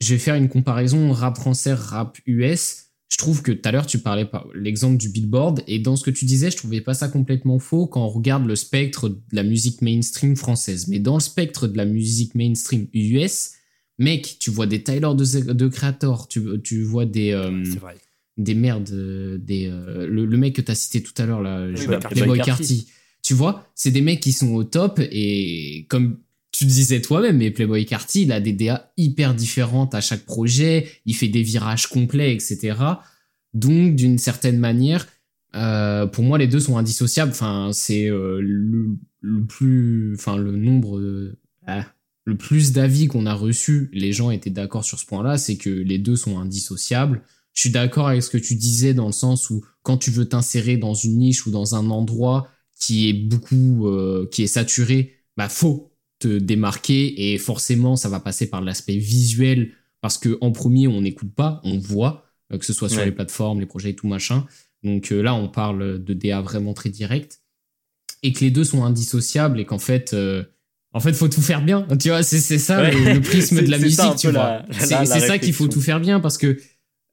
je 0.00 0.14
vais 0.14 0.18
faire 0.18 0.34
une 0.34 0.48
comparaison 0.48 1.12
rap 1.12 1.36
français, 1.36 1.72
rap 1.74 2.18
US. 2.26 2.82
Je 3.08 3.18
trouve 3.18 3.40
que 3.42 3.52
tout 3.52 3.66
à 3.68 3.70
l'heure, 3.72 3.86
tu 3.86 4.00
parlais 4.00 4.24
par 4.24 4.46
l'exemple 4.54 4.96
du 4.96 5.08
Billboard. 5.08 5.62
Et 5.68 5.78
dans 5.78 5.94
ce 5.96 6.02
que 6.04 6.10
tu 6.10 6.24
disais, 6.24 6.50
je 6.50 6.56
trouvais 6.56 6.80
pas 6.80 6.92
ça 6.92 7.08
complètement 7.08 7.58
faux 7.60 7.86
quand 7.86 8.04
on 8.04 8.08
regarde 8.08 8.44
le 8.46 8.56
spectre 8.56 9.08
de 9.08 9.18
la 9.32 9.44
musique 9.44 9.80
mainstream 9.80 10.34
française. 10.36 10.88
Mais 10.88 10.98
dans 10.98 11.14
le 11.14 11.20
spectre 11.20 11.68
de 11.68 11.76
la 11.76 11.84
musique 11.84 12.34
mainstream 12.34 12.88
US, 12.92 13.52
mec, 13.98 14.36
tu 14.40 14.50
vois 14.50 14.66
des 14.66 14.82
Tyler 14.82 15.00
de, 15.16 15.52
de 15.52 15.68
Creator, 15.68 16.26
tu, 16.26 16.42
tu 16.64 16.82
vois 16.82 17.06
des, 17.06 17.30
euh, 17.30 17.64
C'est 17.64 17.78
vrai. 17.78 17.94
des 18.36 18.54
merdes, 18.54 18.90
des, 19.40 19.68
euh, 19.70 20.06
le, 20.08 20.26
le 20.26 20.36
mec 20.36 20.56
que 20.56 20.60
t'as 20.60 20.74
cité 20.74 21.00
tout 21.00 21.14
à 21.16 21.26
l'heure, 21.26 21.40
là, 21.42 21.72
je- 21.76 21.86
bah, 21.86 21.98
Playboy. 22.00 22.40
Carti. 22.40 22.88
Tu 23.22 23.34
vois, 23.34 23.70
c'est 23.76 23.92
des 23.92 24.02
mecs 24.02 24.20
qui 24.20 24.32
sont 24.32 24.52
au 24.52 24.64
top 24.64 25.00
et 25.00 25.86
comme 25.88 26.18
tu 26.58 26.64
disais 26.66 27.00
toi-même, 27.00 27.38
mais 27.38 27.50
Playboy 27.50 27.84
Carti, 27.84 28.22
il 28.22 28.32
a 28.32 28.40
des 28.40 28.52
DA 28.52 28.92
hyper 28.96 29.34
différentes 29.34 29.94
à 29.94 30.00
chaque 30.00 30.24
projet, 30.24 30.88
il 31.04 31.14
fait 31.14 31.28
des 31.28 31.42
virages 31.42 31.86
complets, 31.88 32.32
etc. 32.32 32.76
Donc, 33.54 33.96
d'une 33.96 34.18
certaine 34.18 34.58
manière, 34.58 35.06
euh, 35.54 36.06
pour 36.06 36.24
moi, 36.24 36.38
les 36.38 36.46
deux 36.46 36.60
sont 36.60 36.78
indissociables. 36.78 37.32
Enfin, 37.32 37.70
c'est 37.72 38.08
euh, 38.08 38.40
le, 38.40 39.44
plus, 39.46 40.14
enfin, 40.14 40.36
le 40.36 40.52
nombre, 40.52 41.00
ah, 41.66 41.84
le 42.24 42.36
plus 42.36 42.72
d'avis 42.72 43.06
qu'on 43.06 43.26
a 43.26 43.34
reçus, 43.34 43.88
les 43.92 44.12
gens 44.12 44.30
étaient 44.30 44.50
d'accord 44.50 44.84
sur 44.84 44.98
ce 44.98 45.06
point-là, 45.06 45.38
c'est 45.38 45.56
que 45.56 45.70
les 45.70 45.98
deux 45.98 46.16
sont 46.16 46.38
indissociables. 46.38 47.22
Je 47.54 47.60
suis 47.62 47.70
d'accord 47.70 48.08
avec 48.08 48.22
ce 48.22 48.30
que 48.30 48.38
tu 48.38 48.54
disais 48.54 48.92
dans 48.92 49.06
le 49.06 49.12
sens 49.12 49.48
où 49.48 49.64
quand 49.82 49.96
tu 49.96 50.10
veux 50.10 50.28
t'insérer 50.28 50.76
dans 50.76 50.94
une 50.94 51.18
niche 51.18 51.46
ou 51.46 51.50
dans 51.50 51.74
un 51.74 51.88
endroit 51.88 52.48
qui 52.78 53.08
est 53.08 53.14
beaucoup, 53.14 53.88
euh, 53.88 54.28
qui 54.30 54.42
est 54.42 54.48
saturé, 54.48 55.14
bah 55.36 55.48
faut 55.48 55.95
te 56.18 56.38
démarquer 56.38 57.32
et 57.32 57.38
forcément 57.38 57.96
ça 57.96 58.08
va 58.08 58.20
passer 58.20 58.48
par 58.48 58.62
l'aspect 58.62 58.96
visuel 58.96 59.72
parce 60.00 60.18
que 60.18 60.38
en 60.40 60.50
premier 60.52 60.88
on 60.88 61.00
n'écoute 61.02 61.34
pas, 61.34 61.60
on 61.64 61.78
voit 61.78 62.24
euh, 62.52 62.58
que 62.58 62.64
ce 62.64 62.72
soit 62.72 62.88
sur 62.88 62.98
Ouais. 63.00 63.06
les 63.06 63.12
plateformes, 63.12 63.60
les 63.60 63.66
projets 63.66 63.90
et 63.90 63.96
tout 63.96 64.06
machin. 64.08 64.46
Donc 64.82 65.12
euh, 65.12 65.22
là 65.22 65.34
on 65.34 65.48
parle 65.48 66.02
de 66.02 66.14
DA 66.14 66.40
vraiment 66.40 66.74
très 66.74 66.90
direct 66.90 67.40
et 68.22 68.32
que 68.32 68.40
les 68.40 68.50
deux 68.50 68.64
sont 68.64 68.84
indissociables 68.84 69.60
et 69.60 69.64
qu'en 69.64 69.78
fait 69.78 70.14
euh, 70.14 70.44
en 70.92 71.00
fait 71.00 71.12
faut 71.12 71.28
tout 71.28 71.42
faire 71.42 71.62
bien. 71.64 71.86
Tu 72.00 72.08
vois 72.08 72.22
c'est 72.22 72.38
c'est 72.40 72.58
ça 72.58 72.80
Ouais. 72.82 72.92
le, 72.94 73.14
le 73.14 73.20
prisme 73.20 73.60
de 73.64 73.70
la 73.70 73.78
musique, 73.78 73.98
ça 74.00 74.14
tu 74.16 74.30
vois. 74.30 74.62
C'est 74.70 75.04
ça 75.06 75.38
qu'il 75.38 75.52
faut 75.52 75.68
tout 75.68 75.80
faire 75.80 76.00
bien 76.00 76.20
parce 76.20 76.38
que 76.38 76.56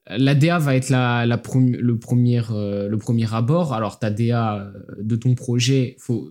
la 0.08 0.34
DA 0.34 0.58
va 0.58 0.76
être 0.76 0.90
la, 0.90 1.24
la 1.24 1.36
le, 1.36 1.98
premier, 1.98 2.42
euh, 2.50 2.88
le 2.88 2.98
premier 2.98 3.32
abord. 3.34 3.72
Alors, 3.72 3.98
ta 3.98 4.10
DA 4.10 4.70
de 5.00 5.16
ton 5.16 5.34
projet, 5.34 5.96
faut, 5.98 6.30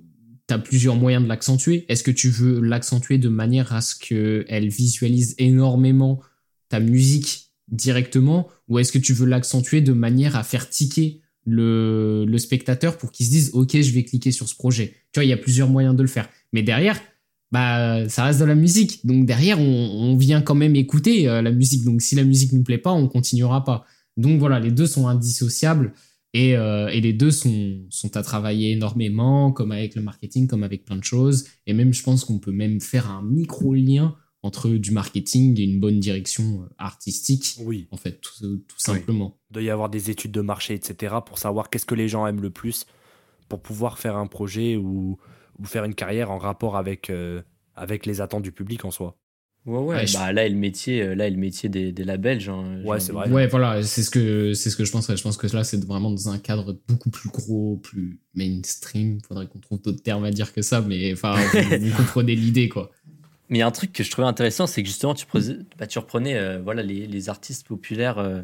plusieurs 0.60 0.96
moyens 0.96 1.24
de 1.24 1.30
l'accentuer. 1.30 1.86
Est-ce 1.90 2.04
que 2.04 2.12
tu 2.12 2.30
veux 2.30 2.60
l'accentuer 2.60 3.18
de 3.18 3.30
manière 3.30 3.74
à 3.74 3.82
ce 3.82 3.96
qu'elle 3.96 4.70
visualise 4.70 5.36
énormément 5.38 6.22
ta 6.70 6.80
musique 6.80 7.52
directement 7.70 8.48
ou 8.68 8.80
est-ce 8.80 8.92
que 8.92 8.98
tu 8.98 9.14
veux 9.14 9.26
l'accentuer 9.26 9.82
de 9.82 9.94
manière 9.94 10.36
à 10.36 10.44
faire 10.44 10.70
tiquer 10.70 11.22
le, 11.46 12.26
spectateur 12.38 12.98
pour 12.98 13.12
qu'il 13.12 13.26
se 13.26 13.32
dise 13.32 13.52
ok 13.54 13.80
je 13.80 13.92
vais 13.92 14.04
cliquer 14.04 14.32
sur 14.32 14.48
ce 14.48 14.56
projet. 14.56 14.94
Tu 15.12 15.20
vois 15.20 15.26
il 15.26 15.30
y 15.30 15.34
a 15.34 15.38
plusieurs 15.38 15.70
moyens 15.70 15.96
de 15.96 16.02
le 16.02 16.08
faire. 16.08 16.30
Mais 16.52 16.64
derrière 16.64 17.00
bah 17.52 18.10
ça 18.10 18.24
reste 18.26 18.40
de 18.40 18.46
la 18.46 18.56
musique. 18.56 19.06
Donc 19.06 19.26
derrière 19.26 19.60
on, 19.60 19.64
on 19.64 20.18
vient 20.18 20.42
quand 20.42 20.56
même 20.56 20.76
écouter 20.76 21.28
euh, 21.30 21.42
la 21.42 21.52
musique. 21.52 21.84
Donc 21.84 22.02
si 22.02 22.16
la 22.16 22.24
musique 22.24 22.54
nous 22.54 22.64
plaît 22.64 22.78
pas 22.78 22.92
on 22.92 23.08
continuera 23.08 23.64
pas. 23.64 23.86
Donc 24.18 24.40
voilà 24.40 24.60
les 24.60 24.72
deux 24.72 24.88
sont 24.88 25.08
indissociables 25.08 25.94
et, 26.34 26.56
euh, 26.56 26.88
et 26.88 27.02
les 27.02 27.14
deux 27.14 27.32
sont, 27.32 27.86
sont 27.90 28.18
à 28.18 28.24
travailler 28.24 28.72
énormément 28.72 29.52
comme 29.52 29.72
avec 29.72 29.96
le 29.96 30.02
marketing 30.02 30.48
comme 30.48 30.64
avec 30.64 30.86
plein 30.86 30.98
de 30.98 31.04
choses 31.04 31.46
et 31.68 31.74
même 31.74 31.94
je 31.94 32.04
pense 32.04 32.26
qu'on 32.26 32.40
peut 32.40 32.52
même 32.52 32.82
faire 32.82 33.10
un 33.10 33.22
micro 33.22 33.74
lien 33.74 34.16
entre 34.42 34.70
du 34.70 34.92
marketing 34.92 35.58
et 35.60 35.64
une 35.64 35.80
bonne 35.80 36.00
direction 36.00 36.64
euh, 36.64 36.74
artistique 36.78 37.56
Oui, 37.62 37.88
en 37.92 37.98
fait 37.98 38.20
tout, 38.22 38.58
tout 38.68 38.80
simplement 38.80 39.38
il 39.50 39.54
doit 39.54 39.64
y 39.64 39.70
avoir 39.70 39.90
des 39.90 40.10
études 40.10 40.32
de 40.32 40.42
marché, 40.42 40.74
etc. 40.74 41.16
pour 41.26 41.38
savoir 41.38 41.70
qu'est-ce 41.70 41.86
que 41.86 41.96
les 41.96 42.08
gens 42.08 42.26
aiment 42.26 42.42
le 42.42 42.50
plus 42.50 42.86
pour 43.48 43.62
pouvoir 43.62 44.00
faire 44.00 44.18
un 44.18 44.28
projet 44.28 44.76
ou, 44.76 45.18
ou 45.60 45.66
faire 45.66 45.84
une 45.84 45.96
carrière 45.96 46.32
en 46.32 46.38
rapport 46.38 46.76
avec, 46.76 47.10
euh, 47.10 47.42
avec 47.76 48.06
les 48.06 48.22
attentes 48.22 48.44
du 48.44 48.52
public 48.52 48.84
en 48.86 48.92
soi. 48.92 49.18
Ouais, 49.66 49.78
ouais, 49.80 49.96
Ouais, 49.96 50.08
je- 50.08 50.14
bah, 50.18 50.34
là 50.34 50.46
est 50.46 50.50
le 50.50 50.56
métier, 50.58 51.02
euh, 51.02 51.16
là 51.16 51.28
est 51.28 51.32
le 51.32 51.38
métier 51.38 51.70
des, 51.70 51.92
des 51.92 52.04
labels. 52.04 52.40
genre, 52.42 52.66
j'ai 52.82 52.88
Ouais, 52.88 53.00
c'est 53.00 53.14
vrai. 53.14 53.30
Ouais, 53.30 53.48
voilà, 53.48 53.82
c'est 53.84 54.04
ce 54.04 54.10
que 54.10 54.54
c'est 54.54 54.70
ce 54.70 54.76
que 54.76 54.84
je 54.86 54.92
penserais. 54.92 55.16
Je 55.16 55.24
pense 55.24 55.38
que 55.38 55.48
là, 55.56 55.64
c'est 55.64 55.84
vraiment 55.86 56.12
dans 56.12 56.30
un 56.30 56.38
cadre 56.38 56.78
beaucoup 56.88 57.10
plus 57.10 57.30
gros, 57.30 57.78
plus 57.78 58.20
mainstream. 58.36 59.20
Faudrait 59.28 59.48
qu'on 59.48 59.60
trouve 59.60 59.82
d'autres 59.82 60.04
termes 60.04 60.26
à 60.26 60.32
dire 60.32 60.52
que 60.54 60.62
ça, 60.62 60.82
mais 60.82 61.14
enfin, 61.14 61.36
vous, 61.54 61.88
vous 61.88 61.96
comprenez 61.96 62.36
l'idée, 62.36 62.68
quoi. 62.70 62.92
Mais 63.50 63.58
il 63.58 63.60
y 63.60 63.64
a 63.64 63.68
un 63.68 63.72
truc 63.72 63.94
que 63.94 64.04
je 64.04 64.12
trouvais 64.12 64.28
intéressant, 64.28 64.68
c'est 64.68 64.82
que 64.82 64.88
justement, 64.90 65.14
tu, 65.14 65.26
prenais- 65.26 65.58
bah, 65.78 65.86
tu 65.88 66.00
reprenais 66.00 66.36
euh, 66.36 66.60
voilà, 66.62 66.82
les, 66.82 67.06
les 67.08 67.30
artistes 67.30 67.68
populaires 67.68 68.18
euh, 68.18 68.42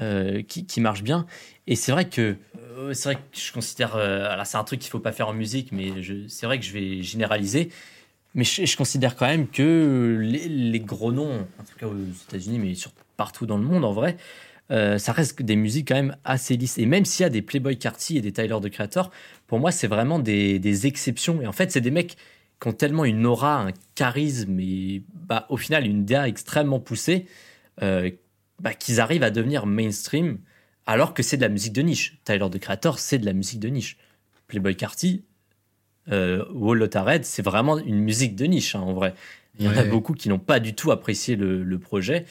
euh, 0.00 0.42
qui, 0.42 0.66
qui 0.66 0.80
marchent 0.80 1.04
bien. 1.04 1.26
Et 1.66 1.76
c'est 1.76 1.92
vrai 1.92 2.08
que 2.08 2.36
euh, 2.76 2.92
c'est 2.94 3.08
vrai 3.12 3.16
que 3.16 3.38
je 3.40 3.52
considère. 3.52 3.96
euh, 3.96 4.28
alors, 4.28 4.46
c'est 4.46 4.56
un 4.58 4.64
truc 4.64 4.80
qu'il 4.80 4.90
faut 4.90 5.00
pas 5.00 5.12
faire 5.12 5.28
en 5.28 5.32
musique, 5.34 5.72
mais 5.72 6.02
je- 6.02 6.28
c'est 6.28 6.46
vrai 6.46 6.58
que 6.58 6.64
je 6.64 6.72
vais 6.72 7.02
généraliser. 7.02 7.70
Mais 8.34 8.44
je, 8.44 8.76
considère 8.76 9.14
quand 9.14 9.26
même 9.26 9.48
que 9.48 10.18
les, 10.20 10.80
gros 10.80 11.12
noms, 11.12 11.46
en 11.58 11.62
tout 11.62 11.78
cas 11.78 11.86
aux 11.86 11.96
États-Unis, 12.28 12.58
mais 12.58 12.74
sur, 12.74 12.90
partout 13.16 13.46
dans 13.46 13.58
le 13.58 13.64
monde 13.64 13.84
en 13.84 13.92
vrai, 13.92 14.16
euh, 14.70 14.98
ça 14.98 15.12
reste 15.12 15.40
des 15.42 15.56
musiques 15.56 15.88
quand 15.88 15.94
même 15.94 16.16
assez 16.24 16.56
lisses. 16.56 16.78
Et 16.78 16.86
même 16.86 17.04
s'il 17.04 17.22
y 17.22 17.26
a 17.26 17.30
des 17.30 17.42
Playboy 17.42 17.78
Carti 17.78 18.18
et 18.18 18.20
des 18.20 18.32
Tyler 18.32 18.58
de 18.60 18.68
Creator, 18.68 19.10
pour 19.46 19.60
moi, 19.60 19.70
c'est 19.70 19.86
vraiment 19.86 20.18
des, 20.18 20.86
exceptions. 20.86 21.42
Et 21.42 21.46
en 21.46 21.52
fait, 21.52 21.70
c'est 21.70 21.80
des 21.80 21.90
mecs 21.90 22.16
qui 22.60 22.68
ont 22.68 22.72
tellement 22.72 23.04
une 23.04 23.26
aura, 23.26 23.60
un 23.60 23.72
charisme 23.94 24.58
et 24.58 25.02
bah, 25.12 25.46
au 25.50 25.56
final 25.56 25.86
une 25.86 26.04
DA 26.04 26.28
extrêmement 26.28 26.80
poussée 26.80 27.26
euh, 27.82 28.10
bah, 28.60 28.72
qu'ils 28.74 29.00
arrivent 29.00 29.24
à 29.24 29.30
devenir 29.30 29.66
mainstream 29.66 30.38
alors 30.86 31.14
que 31.14 31.22
c'est 31.22 31.36
de 31.36 31.42
la 31.42 31.48
musique 31.48 31.72
de 31.72 31.82
niche. 31.82 32.18
Tyler 32.24 32.48
de 32.50 32.58
Creator, 32.58 32.98
c'est 32.98 33.18
de 33.18 33.26
la 33.26 33.32
musique 33.32 33.60
de 33.60 33.68
niche. 33.68 33.98
Playboy 34.46 34.76
Carti, 34.76 35.24
euh, 36.10 36.44
Red, 36.52 37.24
c'est 37.24 37.42
vraiment 37.42 37.78
une 37.78 37.98
musique 38.00 38.36
de 38.36 38.44
niche 38.44 38.74
hein, 38.74 38.80
en 38.80 38.92
vrai. 38.92 39.14
Il 39.58 39.64
y 39.64 39.68
en 39.68 39.72
a 39.76 39.84
beaucoup 39.90 40.14
qui 40.14 40.28
n'ont 40.28 40.38
pas 40.40 40.58
du 40.60 40.74
tout 40.74 40.90
apprécié 40.90 41.36
le, 41.36 41.62
le 41.62 41.78
projet 41.78 42.26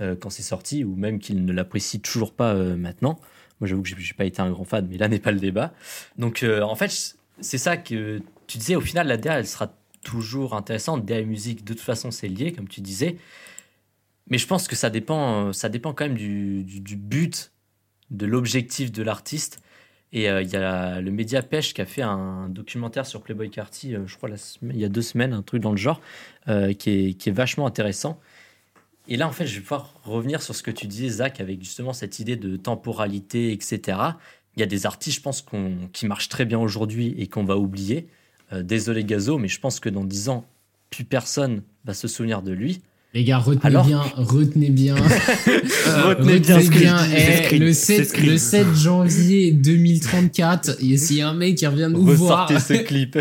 euh, 0.00 0.14
quand 0.14 0.30
c'est 0.30 0.42
sorti 0.44 0.84
ou 0.84 0.94
même 0.94 1.18
qu'ils 1.18 1.44
ne 1.44 1.52
l'apprécient 1.52 2.00
toujours 2.00 2.32
pas 2.32 2.54
euh, 2.54 2.76
maintenant. 2.76 3.18
Moi, 3.60 3.66
j'avoue 3.68 3.82
que 3.82 3.88
j'ai 3.88 3.96
j'ai 3.98 4.14
pas 4.14 4.24
été 4.24 4.40
un 4.40 4.50
grand 4.50 4.64
fan, 4.64 4.86
mais 4.88 4.96
là 4.96 5.08
n'est 5.08 5.18
pas 5.18 5.32
le 5.32 5.40
débat. 5.40 5.74
Donc, 6.16 6.44
euh, 6.44 6.62
en 6.62 6.76
fait, 6.76 7.16
c'est 7.40 7.58
ça 7.58 7.76
que 7.76 8.20
tu 8.46 8.58
disais. 8.58 8.76
Au 8.76 8.80
final, 8.80 9.08
la 9.08 9.16
DA, 9.16 9.40
elle 9.40 9.46
sera 9.48 9.74
toujours 10.04 10.54
intéressante. 10.54 11.04
DA 11.04 11.18
et 11.18 11.24
musique, 11.24 11.64
de 11.64 11.72
toute 11.74 11.82
façon, 11.82 12.12
c'est 12.12 12.28
lié, 12.28 12.52
comme 12.52 12.68
tu 12.68 12.80
disais. 12.80 13.16
Mais 14.30 14.38
je 14.38 14.46
pense 14.46 14.68
que 14.68 14.76
ça 14.76 14.90
dépend, 14.90 15.52
ça 15.52 15.68
dépend 15.68 15.92
quand 15.92 16.04
même 16.06 16.16
du, 16.16 16.62
du- 16.62 16.80
du 16.80 16.96
but, 16.96 17.50
de 18.10 18.26
l'objectif 18.26 18.92
de 18.92 19.02
l'artiste. 19.02 19.60
Et 20.12 20.30
euh, 20.30 20.42
il 20.42 20.48
y 20.48 20.56
a 20.56 21.00
le 21.00 21.10
média 21.10 21.42
Pêche 21.42 21.74
qui 21.74 21.82
a 21.82 21.86
fait 21.86 22.02
un 22.02 22.48
documentaire 22.48 23.06
sur 23.06 23.22
Playboy 23.22 23.50
Carti, 23.50 23.94
euh, 23.94 24.06
je 24.06 24.16
crois, 24.16 24.30
il 24.62 24.78
y 24.78 24.84
a 24.84 24.88
deux 24.88 25.02
semaines, 25.02 25.32
un 25.32 25.42
truc 25.42 25.62
dans 25.62 25.70
le 25.70 25.76
genre, 25.76 26.00
euh, 26.48 26.72
qui, 26.72 26.90
est, 27.10 27.30
vachement 27.30 27.66
intéressant. 27.66 28.18
Et 29.06 29.16
là, 29.16 29.28
en 29.28 29.32
fait, 29.32 29.46
je 29.46 29.56
vais 29.56 29.60
pouvoir 29.60 29.94
revenir 30.04 30.42
sur 30.42 30.54
ce 30.54 30.62
que 30.62 30.70
tu 30.70 30.86
disais, 30.86 31.08
Zach, 31.08 31.40
avec 31.40 31.62
justement 31.62 31.92
cette 31.92 32.18
idée 32.18 32.36
de 32.36 32.56
temporalité, 32.56 33.52
etc. 33.52 33.98
Il 34.56 34.60
y 34.60 34.62
a 34.62 34.66
des 34.66 34.86
artistes, 34.86 35.18
je 35.18 35.22
pense, 35.22 35.44
qui 35.92 36.06
marchent 36.06 36.28
très 36.28 36.44
bien 36.44 36.58
aujourd'hui 36.58 37.14
et 37.18 37.26
qu'on 37.26 37.44
va 37.44 37.56
oublier. 37.56 38.08
Euh, 38.52 38.62
désolé 38.62 39.04
Gazo, 39.04 39.38
mais 39.38 39.48
je 39.48 39.60
pense 39.60 39.80
que 39.80 39.88
dans 39.88 40.04
10 40.04 40.30
ans, 40.30 40.46
plus 40.90 41.04
personne 41.04 41.62
va 41.84 41.94
se 41.94 42.08
souvenir 42.08 42.42
de 42.42 42.52
lui. 42.52 42.80
Les 43.18 43.24
gars, 43.24 43.38
retenez 43.38 43.66
Alors 43.74 43.84
bien, 43.84 44.00
retenez 44.16 44.70
bien. 44.70 44.94
Retenez 46.04 46.38
bien 46.38 46.60
ce 46.60 46.70
que 46.70 47.52
eh, 47.52 47.58
le, 47.58 47.72
c'est 47.72 47.96
7, 47.96 48.08
screen. 48.10 48.30
le 48.30 48.38
7 48.38 48.74
janvier 48.76 49.50
2034, 49.50 50.76
et 50.80 50.96
s'il 50.96 51.16
y 51.16 51.20
a 51.22 51.28
un 51.28 51.34
mec 51.34 51.56
qui 51.56 51.66
revient 51.66 51.88
nous 51.90 52.04
voir. 52.14 52.46
Ressortez 52.48 52.74
ce 52.78 52.80
clip. 52.84 53.18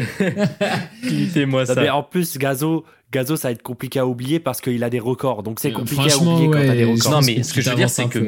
Clippez-moi 1.01 1.61
Non, 1.61 1.73
ça. 1.73 1.81
mais 1.81 1.89
en 1.89 2.03
plus, 2.03 2.37
Gazo, 2.37 2.85
Gazo, 3.11 3.37
ça 3.37 3.47
va 3.47 3.53
être 3.53 3.63
compliqué 3.63 3.97
à 3.97 4.05
oublier 4.05 4.39
parce 4.39 4.61
qu'il 4.61 4.83
a 4.83 4.91
des 4.91 4.99
records. 4.99 5.41
Donc 5.41 5.59
c'est 5.59 5.71
Euh, 5.71 5.75
compliqué 5.75 6.11
à 6.11 6.17
oublier 6.17 6.45
quand 6.51 6.61
t'as 6.63 6.75
des 6.75 6.85
records. 6.85 7.11
Non, 7.13 7.21
mais 7.25 7.41
ce 7.41 7.53
que 7.55 7.61
je 7.61 7.69
veux 7.71 7.75
dire, 7.75 7.89
c'est 7.89 8.07
que 8.07 8.19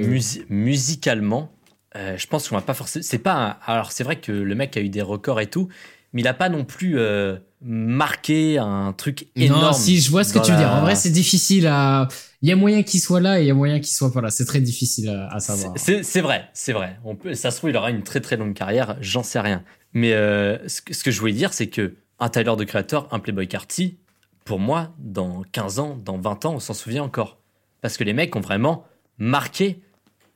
musicalement, 0.50 1.52
euh, 1.96 2.16
je 2.18 2.26
pense 2.26 2.50
qu'on 2.50 2.56
va 2.56 2.62
pas 2.62 2.74
forcément. 2.74 3.04
C'est 3.08 3.20
pas. 3.20 3.34
un- 3.36 3.56
Alors, 3.72 3.92
c'est 3.92 4.04
vrai 4.04 4.16
que 4.16 4.32
le 4.32 4.56
mec 4.56 4.76
a 4.76 4.82
eu 4.82 4.90
des 4.90 5.04
records 5.04 5.40
et 5.40 5.48
tout, 5.48 5.68
mais 6.14 6.22
il 6.22 6.28
a 6.28 6.34
pas 6.34 6.50
non 6.50 6.66
plus 6.66 6.98
euh, 6.98 7.38
marqué 7.62 8.58
un 8.58 8.94
truc 8.94 9.28
énorme. 9.36 9.62
Non, 9.62 9.74
si, 9.74 10.00
je 10.00 10.10
vois 10.10 10.24
ce 10.24 10.34
que 10.34 10.40
tu 10.40 10.52
veux 10.52 10.58
dire. 10.58 10.72
En 10.72 10.82
vrai, 10.82 10.96
c'est 10.96 11.10
difficile 11.12 11.68
à. 11.68 12.08
Il 12.42 12.48
y 12.48 12.52
a 12.52 12.56
moyen 12.56 12.84
qu'il 12.84 13.02
soit 13.02 13.20
là 13.20 13.40
et 13.40 13.44
il 13.44 13.48
y 13.48 13.52
a 13.52 13.54
moyen 13.54 13.80
qu'il 13.80 13.94
soit 13.94 14.14
pas 14.14 14.22
là. 14.22 14.30
C'est 14.30 14.46
très 14.46 14.62
difficile 14.62 15.10
à, 15.10 15.34
à 15.34 15.40
savoir. 15.40 15.74
C'est- 15.76 16.22
vrai, 16.22 16.50
c'est 16.54 16.72
vrai. 16.74 16.98
On 17.04 17.16
peut, 17.16 17.34
ça 17.34 17.52
se 17.52 17.58
trouve, 17.58 17.70
il 17.70 17.76
aura 17.78 17.90
une 17.90 18.04
très 18.04 18.22
très 18.22 18.38
longue 18.38 18.54
carrière, 18.54 18.96
j'en 19.02 19.24
sais 19.24 19.40
rien. 19.42 19.64
Mais 19.94 20.14
euh, 20.14 20.58
ce, 20.70 20.82
que, 20.82 20.94
ce 20.94 21.04
que 21.04 21.12
je 21.12 21.20
voulais 21.20 21.34
dire, 21.34 21.52
c'est 21.54 21.68
que 21.68 21.96
un 22.20 22.30
Tyler 22.30 22.54
de 22.58 22.64
Creator, 22.64 23.08
un 23.12 23.20
Playboy 23.20 23.48
Carty, 23.48 23.98
pour 24.46 24.60
moi, 24.60 24.94
dans 25.00 25.44
15 25.52 25.80
ans, 25.80 25.98
dans 26.04 26.18
20 26.18 26.46
ans, 26.46 26.54
on 26.56 26.60
s'en 26.60 26.74
souvient 26.74 27.04
encore. 27.04 27.38
Parce 27.82 27.98
que 27.98 28.04
les 28.04 28.14
mecs 28.14 28.36
ont 28.36 28.42
vraiment 28.42 28.86
marqué 29.18 29.82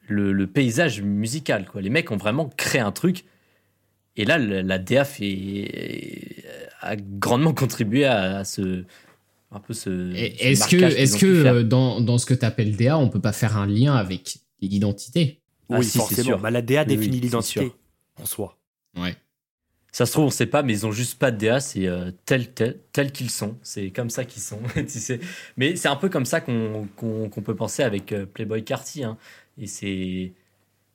le, 0.07 0.33
le 0.33 0.47
paysage 0.47 1.01
musical. 1.01 1.65
Quoi. 1.65 1.81
Les 1.81 1.89
mecs 1.89 2.11
ont 2.11 2.17
vraiment 2.17 2.49
créé 2.57 2.81
un 2.81 2.91
truc. 2.91 3.23
Et 4.15 4.25
là, 4.25 4.37
la 4.37 4.77
DA 4.79 5.05
fait, 5.05 6.43
a 6.81 6.95
grandement 6.95 7.53
contribué 7.53 8.05
à, 8.05 8.43
ce. 8.43 8.83
Un 9.51 9.59
peu 9.59 9.73
ce. 9.73 10.13
Est-ce 10.15 10.67
que, 11.17 11.25
euh, 11.25 11.63
dans, 11.63 12.01
dans 12.01 12.17
ce 12.17 12.25
que 12.25 12.33
tu 12.33 12.45
appelles 12.45 12.75
DA, 12.75 12.97
on 12.97 13.09
peut 13.09 13.21
pas 13.21 13.33
faire 13.33 13.57
un 13.57 13.67
lien 13.67 13.95
avec 13.95 14.37
l'identité? 14.61 15.41
Ah, 15.69 15.77
Oui, 15.79 15.85
si, 15.85 15.91
c'est 15.91 15.97
forcément. 15.99 16.23
sûr. 16.23 16.39
Bah, 16.39 16.51
la 16.51 16.61
DA 16.61 16.85
définit 16.85 17.15
oui, 17.17 17.21
l'identité 17.21 17.71
en 18.21 18.25
soi. 18.25 18.57
Ouais. 18.97 19.15
Ça 19.91 20.07
se 20.07 20.11
trouve, 20.11 20.25
on 20.25 20.29
sait 20.31 20.47
pas, 20.47 20.63
mais 20.63 20.73
ils 20.73 20.85
ont 20.87 20.91
juste 20.91 21.19
pas 21.19 21.29
de 21.29 21.37
DA, 21.37 21.59
c'est 21.59 21.85
euh, 21.85 22.09
tel, 22.25 22.51
tel, 22.51 22.79
tel 22.91 23.11
qu'ils 23.11 23.29
sont. 23.29 23.57
C'est 23.61 23.91
comme 23.91 24.09
ça 24.09 24.25
qu'ils 24.25 24.41
sont, 24.41 24.59
tu 24.75 24.87
sais. 24.89 25.19
Mais 25.55 25.75
c'est 25.75 25.87
un 25.87 25.95
peu 25.95 26.09
comme 26.09 26.25
ça 26.25 26.41
qu'on 26.41 26.87
peut 26.97 27.55
penser 27.55 27.83
avec 27.83 28.11
euh, 28.11 28.25
Playboy 28.25 28.63
Carty. 28.63 29.03
hein. 29.03 29.17
Et 29.59 29.67
c'est. 29.67 30.33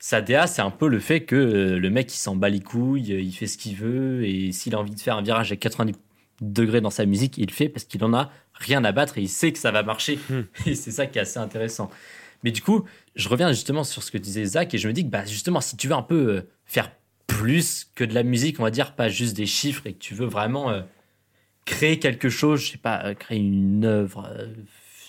Sa 0.00 0.20
DA, 0.20 0.46
c'est 0.46 0.62
un 0.62 0.70
peu 0.70 0.88
le 0.88 1.00
fait 1.00 1.22
que 1.24 1.34
euh, 1.34 1.78
le 1.78 1.90
mec, 1.90 2.12
il 2.12 2.16
s'en 2.18 2.36
bat 2.36 2.48
les 2.48 2.60
couilles, 2.60 3.12
euh, 3.12 3.20
il 3.20 3.32
fait 3.32 3.46
ce 3.48 3.58
qu'il 3.58 3.74
veut, 3.76 4.24
et 4.24 4.52
s'il 4.52 4.74
a 4.74 4.78
envie 4.78 4.94
de 4.94 5.00
faire 5.00 5.16
un 5.16 5.22
virage 5.22 5.50
à 5.50 5.56
90 5.56 5.94
degrés 6.40 6.80
dans 6.80 6.90
sa 6.90 7.04
musique, 7.04 7.36
il 7.36 7.46
le 7.46 7.52
fait 7.52 7.68
parce 7.68 7.84
qu'il 7.84 8.02
en 8.04 8.14
a 8.14 8.30
rien 8.54 8.84
à 8.84 8.92
battre 8.92 9.18
et 9.18 9.22
il 9.22 9.28
sait 9.28 9.50
que 9.52 9.58
ça 9.58 9.72
va 9.72 9.82
marcher. 9.82 10.18
Hmm. 10.30 10.42
Et 10.66 10.74
c'est 10.76 10.92
ça 10.92 11.06
qui 11.06 11.18
est 11.18 11.22
assez 11.22 11.38
intéressant. 11.40 11.90
Mais 12.44 12.52
du 12.52 12.62
coup, 12.62 12.84
je 13.16 13.28
reviens 13.28 13.48
justement 13.50 13.82
sur 13.82 14.04
ce 14.04 14.12
que 14.12 14.18
disait 14.18 14.44
Zach 14.44 14.72
et 14.72 14.78
je 14.78 14.86
me 14.86 14.92
dis 14.92 15.04
que 15.04 15.10
bah, 15.10 15.24
justement, 15.24 15.60
si 15.60 15.76
tu 15.76 15.88
veux 15.88 15.94
un 15.96 16.02
peu 16.02 16.28
euh, 16.36 16.42
faire 16.64 16.92
plus 17.26 17.90
que 17.96 18.04
de 18.04 18.14
la 18.14 18.22
musique, 18.22 18.60
on 18.60 18.62
va 18.62 18.70
dire, 18.70 18.94
pas 18.94 19.08
juste 19.08 19.36
des 19.36 19.46
chiffres, 19.46 19.86
et 19.86 19.92
que 19.94 19.98
tu 19.98 20.14
veux 20.14 20.26
vraiment 20.26 20.70
euh, 20.70 20.82
créer 21.64 21.98
quelque 21.98 22.28
chose, 22.28 22.60
je 22.64 22.70
sais 22.72 22.78
pas, 22.78 23.14
créer 23.16 23.38
une 23.38 23.84
œuvre 23.84 24.28
euh, 24.30 24.46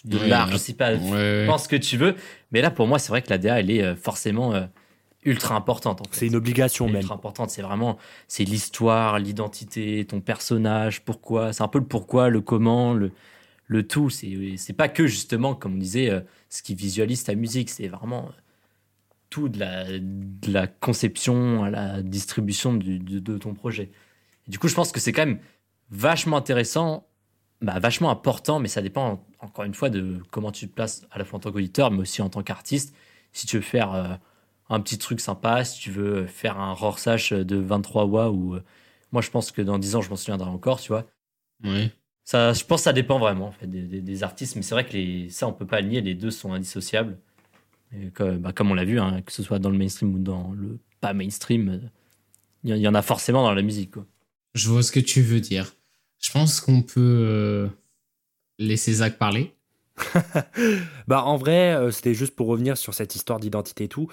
de 0.05 0.17
Ouais, 0.17 0.27
l'art, 0.27 0.51
je 0.51 0.57
sais 0.57 0.73
pas, 0.73 0.95
Ouais. 0.95 1.45
pense 1.45 1.65
ce 1.65 1.69
que 1.69 1.75
tu 1.75 1.95
veux. 1.97 2.15
Mais 2.51 2.61
là, 2.61 2.71
pour 2.71 2.87
moi, 2.87 2.97
c'est 2.97 3.09
vrai 3.09 3.21
que 3.21 3.29
la 3.29 3.37
DA, 3.37 3.59
elle 3.59 3.69
est 3.69 3.95
forcément 3.95 4.53
ultra 5.23 5.55
importante. 5.55 6.01
en 6.01 6.03
fait. 6.05 6.09
C'est 6.13 6.27
une 6.27 6.35
obligation 6.35 6.87
même. 6.87 6.97
ultra 6.97 7.15
importante. 7.15 7.49
C'est 7.49 7.61
vraiment, 7.61 7.97
c'est 8.27 8.43
l'histoire, 8.43 9.19
l'identité, 9.19 10.05
ton 10.05 10.21
personnage, 10.21 11.01
pourquoi. 11.03 11.53
C'est 11.53 11.63
un 11.63 11.67
peu 11.67 11.79
le 11.79 11.85
pourquoi, 11.85 12.29
le 12.29 12.41
comment, 12.41 12.93
le, 12.93 13.11
le 13.67 13.87
tout. 13.87 14.09
C'est, 14.09 14.55
c'est 14.57 14.73
pas 14.73 14.87
que 14.89 15.07
justement, 15.07 15.55
comme 15.55 15.75
on 15.75 15.77
disait, 15.77 16.09
euh, 16.09 16.21
ce 16.49 16.63
qui 16.63 16.75
visualise 16.75 17.23
ta 17.23 17.35
musique. 17.35 17.69
C'est 17.69 17.87
vraiment 17.87 18.25
euh, 18.25 18.31
tout 19.29 19.49
de 19.49 19.59
la, 19.59 19.85
de 19.99 20.51
la 20.51 20.67
conception 20.67 21.63
à 21.63 21.69
la 21.69 22.01
distribution 22.01 22.73
du- 22.73 22.99
de, 22.99 23.19
de 23.19 23.37
ton 23.37 23.53
projet. 23.53 23.91
Et 24.47 24.51
du 24.51 24.57
coup, 24.57 24.67
je 24.67 24.75
pense 24.75 24.91
que 24.91 24.99
c'est 24.99 25.11
quand 25.11 25.25
même 25.25 25.39
vachement 25.91 26.37
intéressant, 26.37 27.07
bah, 27.61 27.77
vachement 27.79 28.09
important, 28.09 28.59
mais 28.59 28.67
ça 28.69 28.81
dépend 28.81 29.23
encore 29.39 29.65
une 29.65 29.73
fois 29.73 29.89
de 29.89 30.21
comment 30.31 30.51
tu 30.51 30.67
te 30.67 30.73
places 30.73 31.05
à 31.11 31.19
la 31.19 31.25
fois 31.25 31.37
en 31.37 31.39
tant 31.41 31.51
qu'auditeur, 31.51 31.91
mais 31.91 31.99
aussi 31.99 32.21
en 32.21 32.29
tant 32.29 32.41
qu'artiste. 32.41 32.95
Si 33.33 33.45
tu 33.47 33.57
veux 33.57 33.61
faire 33.61 33.93
euh, 33.93 34.15
un 34.69 34.79
petit 34.79 34.97
truc 34.97 35.19
sympa, 35.19 35.63
si 35.65 35.79
tu 35.79 35.91
veux 35.91 36.25
faire 36.27 36.59
un 36.59 36.73
Rorschach 36.73 37.33
de 37.33 37.55
23 37.57 38.05
watts, 38.05 38.33
ou 38.33 38.55
euh, 38.55 38.63
moi 39.11 39.21
je 39.21 39.29
pense 39.31 39.51
que 39.51 39.61
dans 39.61 39.79
10 39.79 39.95
ans 39.95 40.01
je 40.01 40.09
m'en 40.09 40.15
souviendrai 40.15 40.49
encore, 40.49 40.79
tu 40.79 40.89
vois. 40.89 41.05
Ouais. 41.63 41.91
Ça, 42.23 42.53
je 42.53 42.63
pense 42.63 42.81
que 42.81 42.83
ça 42.83 42.93
dépend 42.93 43.17
vraiment 43.17 43.47
en 43.47 43.51
fait, 43.51 43.65
des, 43.67 43.81
des- 43.81 44.01
des 44.01 44.23
artistes, 44.23 44.55
mais 44.55 44.61
c'est 44.61 44.75
vrai 44.75 44.85
que 44.85 44.93
les, 44.93 45.29
ça 45.29 45.47
on 45.47 45.53
peut 45.53 45.65
pas 45.65 45.81
nier, 45.81 46.01
les 46.01 46.13
deux 46.13 46.31
sont 46.31 46.53
indissociables. 46.53 47.17
Et 47.91 48.11
que- 48.11 48.37
bah, 48.37 48.53
comme 48.53 48.69
on 48.69 48.75
l'a 48.75 48.85
vu, 48.85 48.99
hein, 48.99 49.21
que 49.23 49.31
ce 49.31 49.41
soit 49.41 49.57
dans 49.57 49.71
le 49.71 49.77
mainstream 49.77 50.13
ou 50.13 50.19
dans 50.19 50.51
le 50.51 50.77
pas 51.01 51.13
mainstream, 51.13 51.69
euh, 51.69 51.79
il 52.63 52.75
y, 52.77 52.87
en 52.87 52.93
a 52.93 53.01
forcément 53.01 53.41
dans 53.41 53.53
la 53.53 53.61
musique. 53.61 53.91
Quoi. 53.91 54.05
Je 54.53 54.69
vois 54.69 54.83
ce 54.83 54.91
que 54.91 54.99
tu 54.99 55.21
veux 55.21 55.39
dire. 55.39 55.73
Je 56.19 56.29
pense 56.31 56.59
qu'on 56.59 56.81
peut 56.83 56.99
euh, 56.99 57.67
laisser 58.59 58.93
Zach 58.93 59.17
parler. 59.17 59.55
Bah 61.07 61.23
en 61.23 61.37
vrai, 61.37 61.73
euh, 61.75 61.91
c'était 61.91 62.13
juste 62.13 62.35
pour 62.35 62.47
revenir 62.47 62.77
sur 62.77 62.93
cette 62.93 63.15
histoire 63.15 63.39
d'identité 63.39 63.85
et 63.85 63.87
tout. 63.87 64.07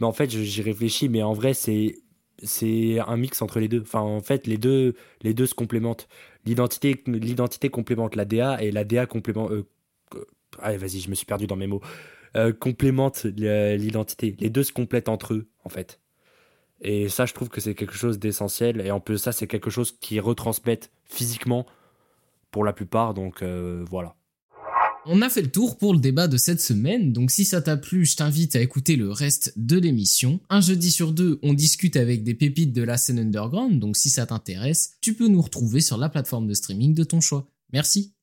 Mais 0.00 0.06
en 0.06 0.12
fait, 0.12 0.30
j'y 0.30 0.62
réfléchis, 0.62 1.08
mais 1.08 1.22
en 1.22 1.32
vrai, 1.32 1.54
c'est 1.54 1.96
c'est 2.42 3.00
un 3.00 3.16
mix 3.16 3.42
entre 3.42 3.58
les 3.60 3.68
deux. 3.68 3.80
Enfin, 3.82 4.00
en 4.00 4.20
fait, 4.20 4.46
les 4.46 4.58
deux 4.58 4.94
les 5.22 5.34
deux 5.34 5.46
se 5.46 5.54
complémentent. 5.54 6.08
L'identité 6.44 7.02
l'identité 7.06 7.68
complémente 7.68 8.16
la 8.16 8.24
DA 8.24 8.62
et 8.62 8.70
la 8.70 8.84
DA 8.84 9.06
complémente. 9.06 9.50
Euh, 9.50 9.64
allez, 10.60 10.78
vas-y, 10.78 11.00
je 11.00 11.10
me 11.10 11.14
suis 11.14 11.26
perdu 11.26 11.46
dans 11.46 11.56
mes 11.56 11.66
mots. 11.66 11.82
Euh, 12.36 12.52
complémente 12.52 13.24
l'identité. 13.24 14.36
Les 14.38 14.50
deux 14.50 14.62
se 14.62 14.72
complètent 14.72 15.08
entre 15.08 15.34
eux, 15.34 15.48
en 15.64 15.68
fait. 15.68 16.00
Et 16.80 17.08
ça, 17.08 17.26
je 17.26 17.34
trouve 17.34 17.48
que 17.48 17.60
c'est 17.60 17.74
quelque 17.74 17.94
chose 17.94 18.18
d'essentiel. 18.18 18.80
Et 18.80 18.90
en 18.90 19.00
plus, 19.00 19.18
ça, 19.18 19.32
c'est 19.32 19.46
quelque 19.46 19.70
chose 19.70 19.92
qui 19.98 20.20
retransmettent 20.20 20.90
physiquement 21.06 21.66
pour 22.50 22.64
la 22.64 22.72
plupart. 22.72 23.14
Donc 23.14 23.42
euh, 23.42 23.84
voilà. 23.88 24.14
On 25.10 25.22
a 25.22 25.30
fait 25.30 25.40
le 25.40 25.50
tour 25.50 25.78
pour 25.78 25.94
le 25.94 26.00
débat 26.00 26.28
de 26.28 26.36
cette 26.36 26.60
semaine, 26.60 27.14
donc 27.14 27.30
si 27.30 27.46
ça 27.46 27.62
t'a 27.62 27.78
plu, 27.78 28.04
je 28.04 28.14
t'invite 28.14 28.54
à 28.56 28.60
écouter 28.60 28.94
le 28.94 29.10
reste 29.10 29.54
de 29.56 29.78
l'émission. 29.78 30.38
Un 30.50 30.60
jeudi 30.60 30.90
sur 30.90 31.12
deux, 31.12 31.38
on 31.42 31.54
discute 31.54 31.96
avec 31.96 32.24
des 32.24 32.34
pépites 32.34 32.74
de 32.74 32.82
la 32.82 32.98
scène 32.98 33.18
underground, 33.18 33.80
donc 33.80 33.96
si 33.96 34.10
ça 34.10 34.26
t'intéresse, 34.26 34.98
tu 35.00 35.14
peux 35.14 35.28
nous 35.28 35.40
retrouver 35.40 35.80
sur 35.80 35.96
la 35.96 36.10
plateforme 36.10 36.46
de 36.46 36.52
streaming 36.52 36.92
de 36.92 37.04
ton 37.04 37.22
choix. 37.22 37.50
Merci. 37.72 38.17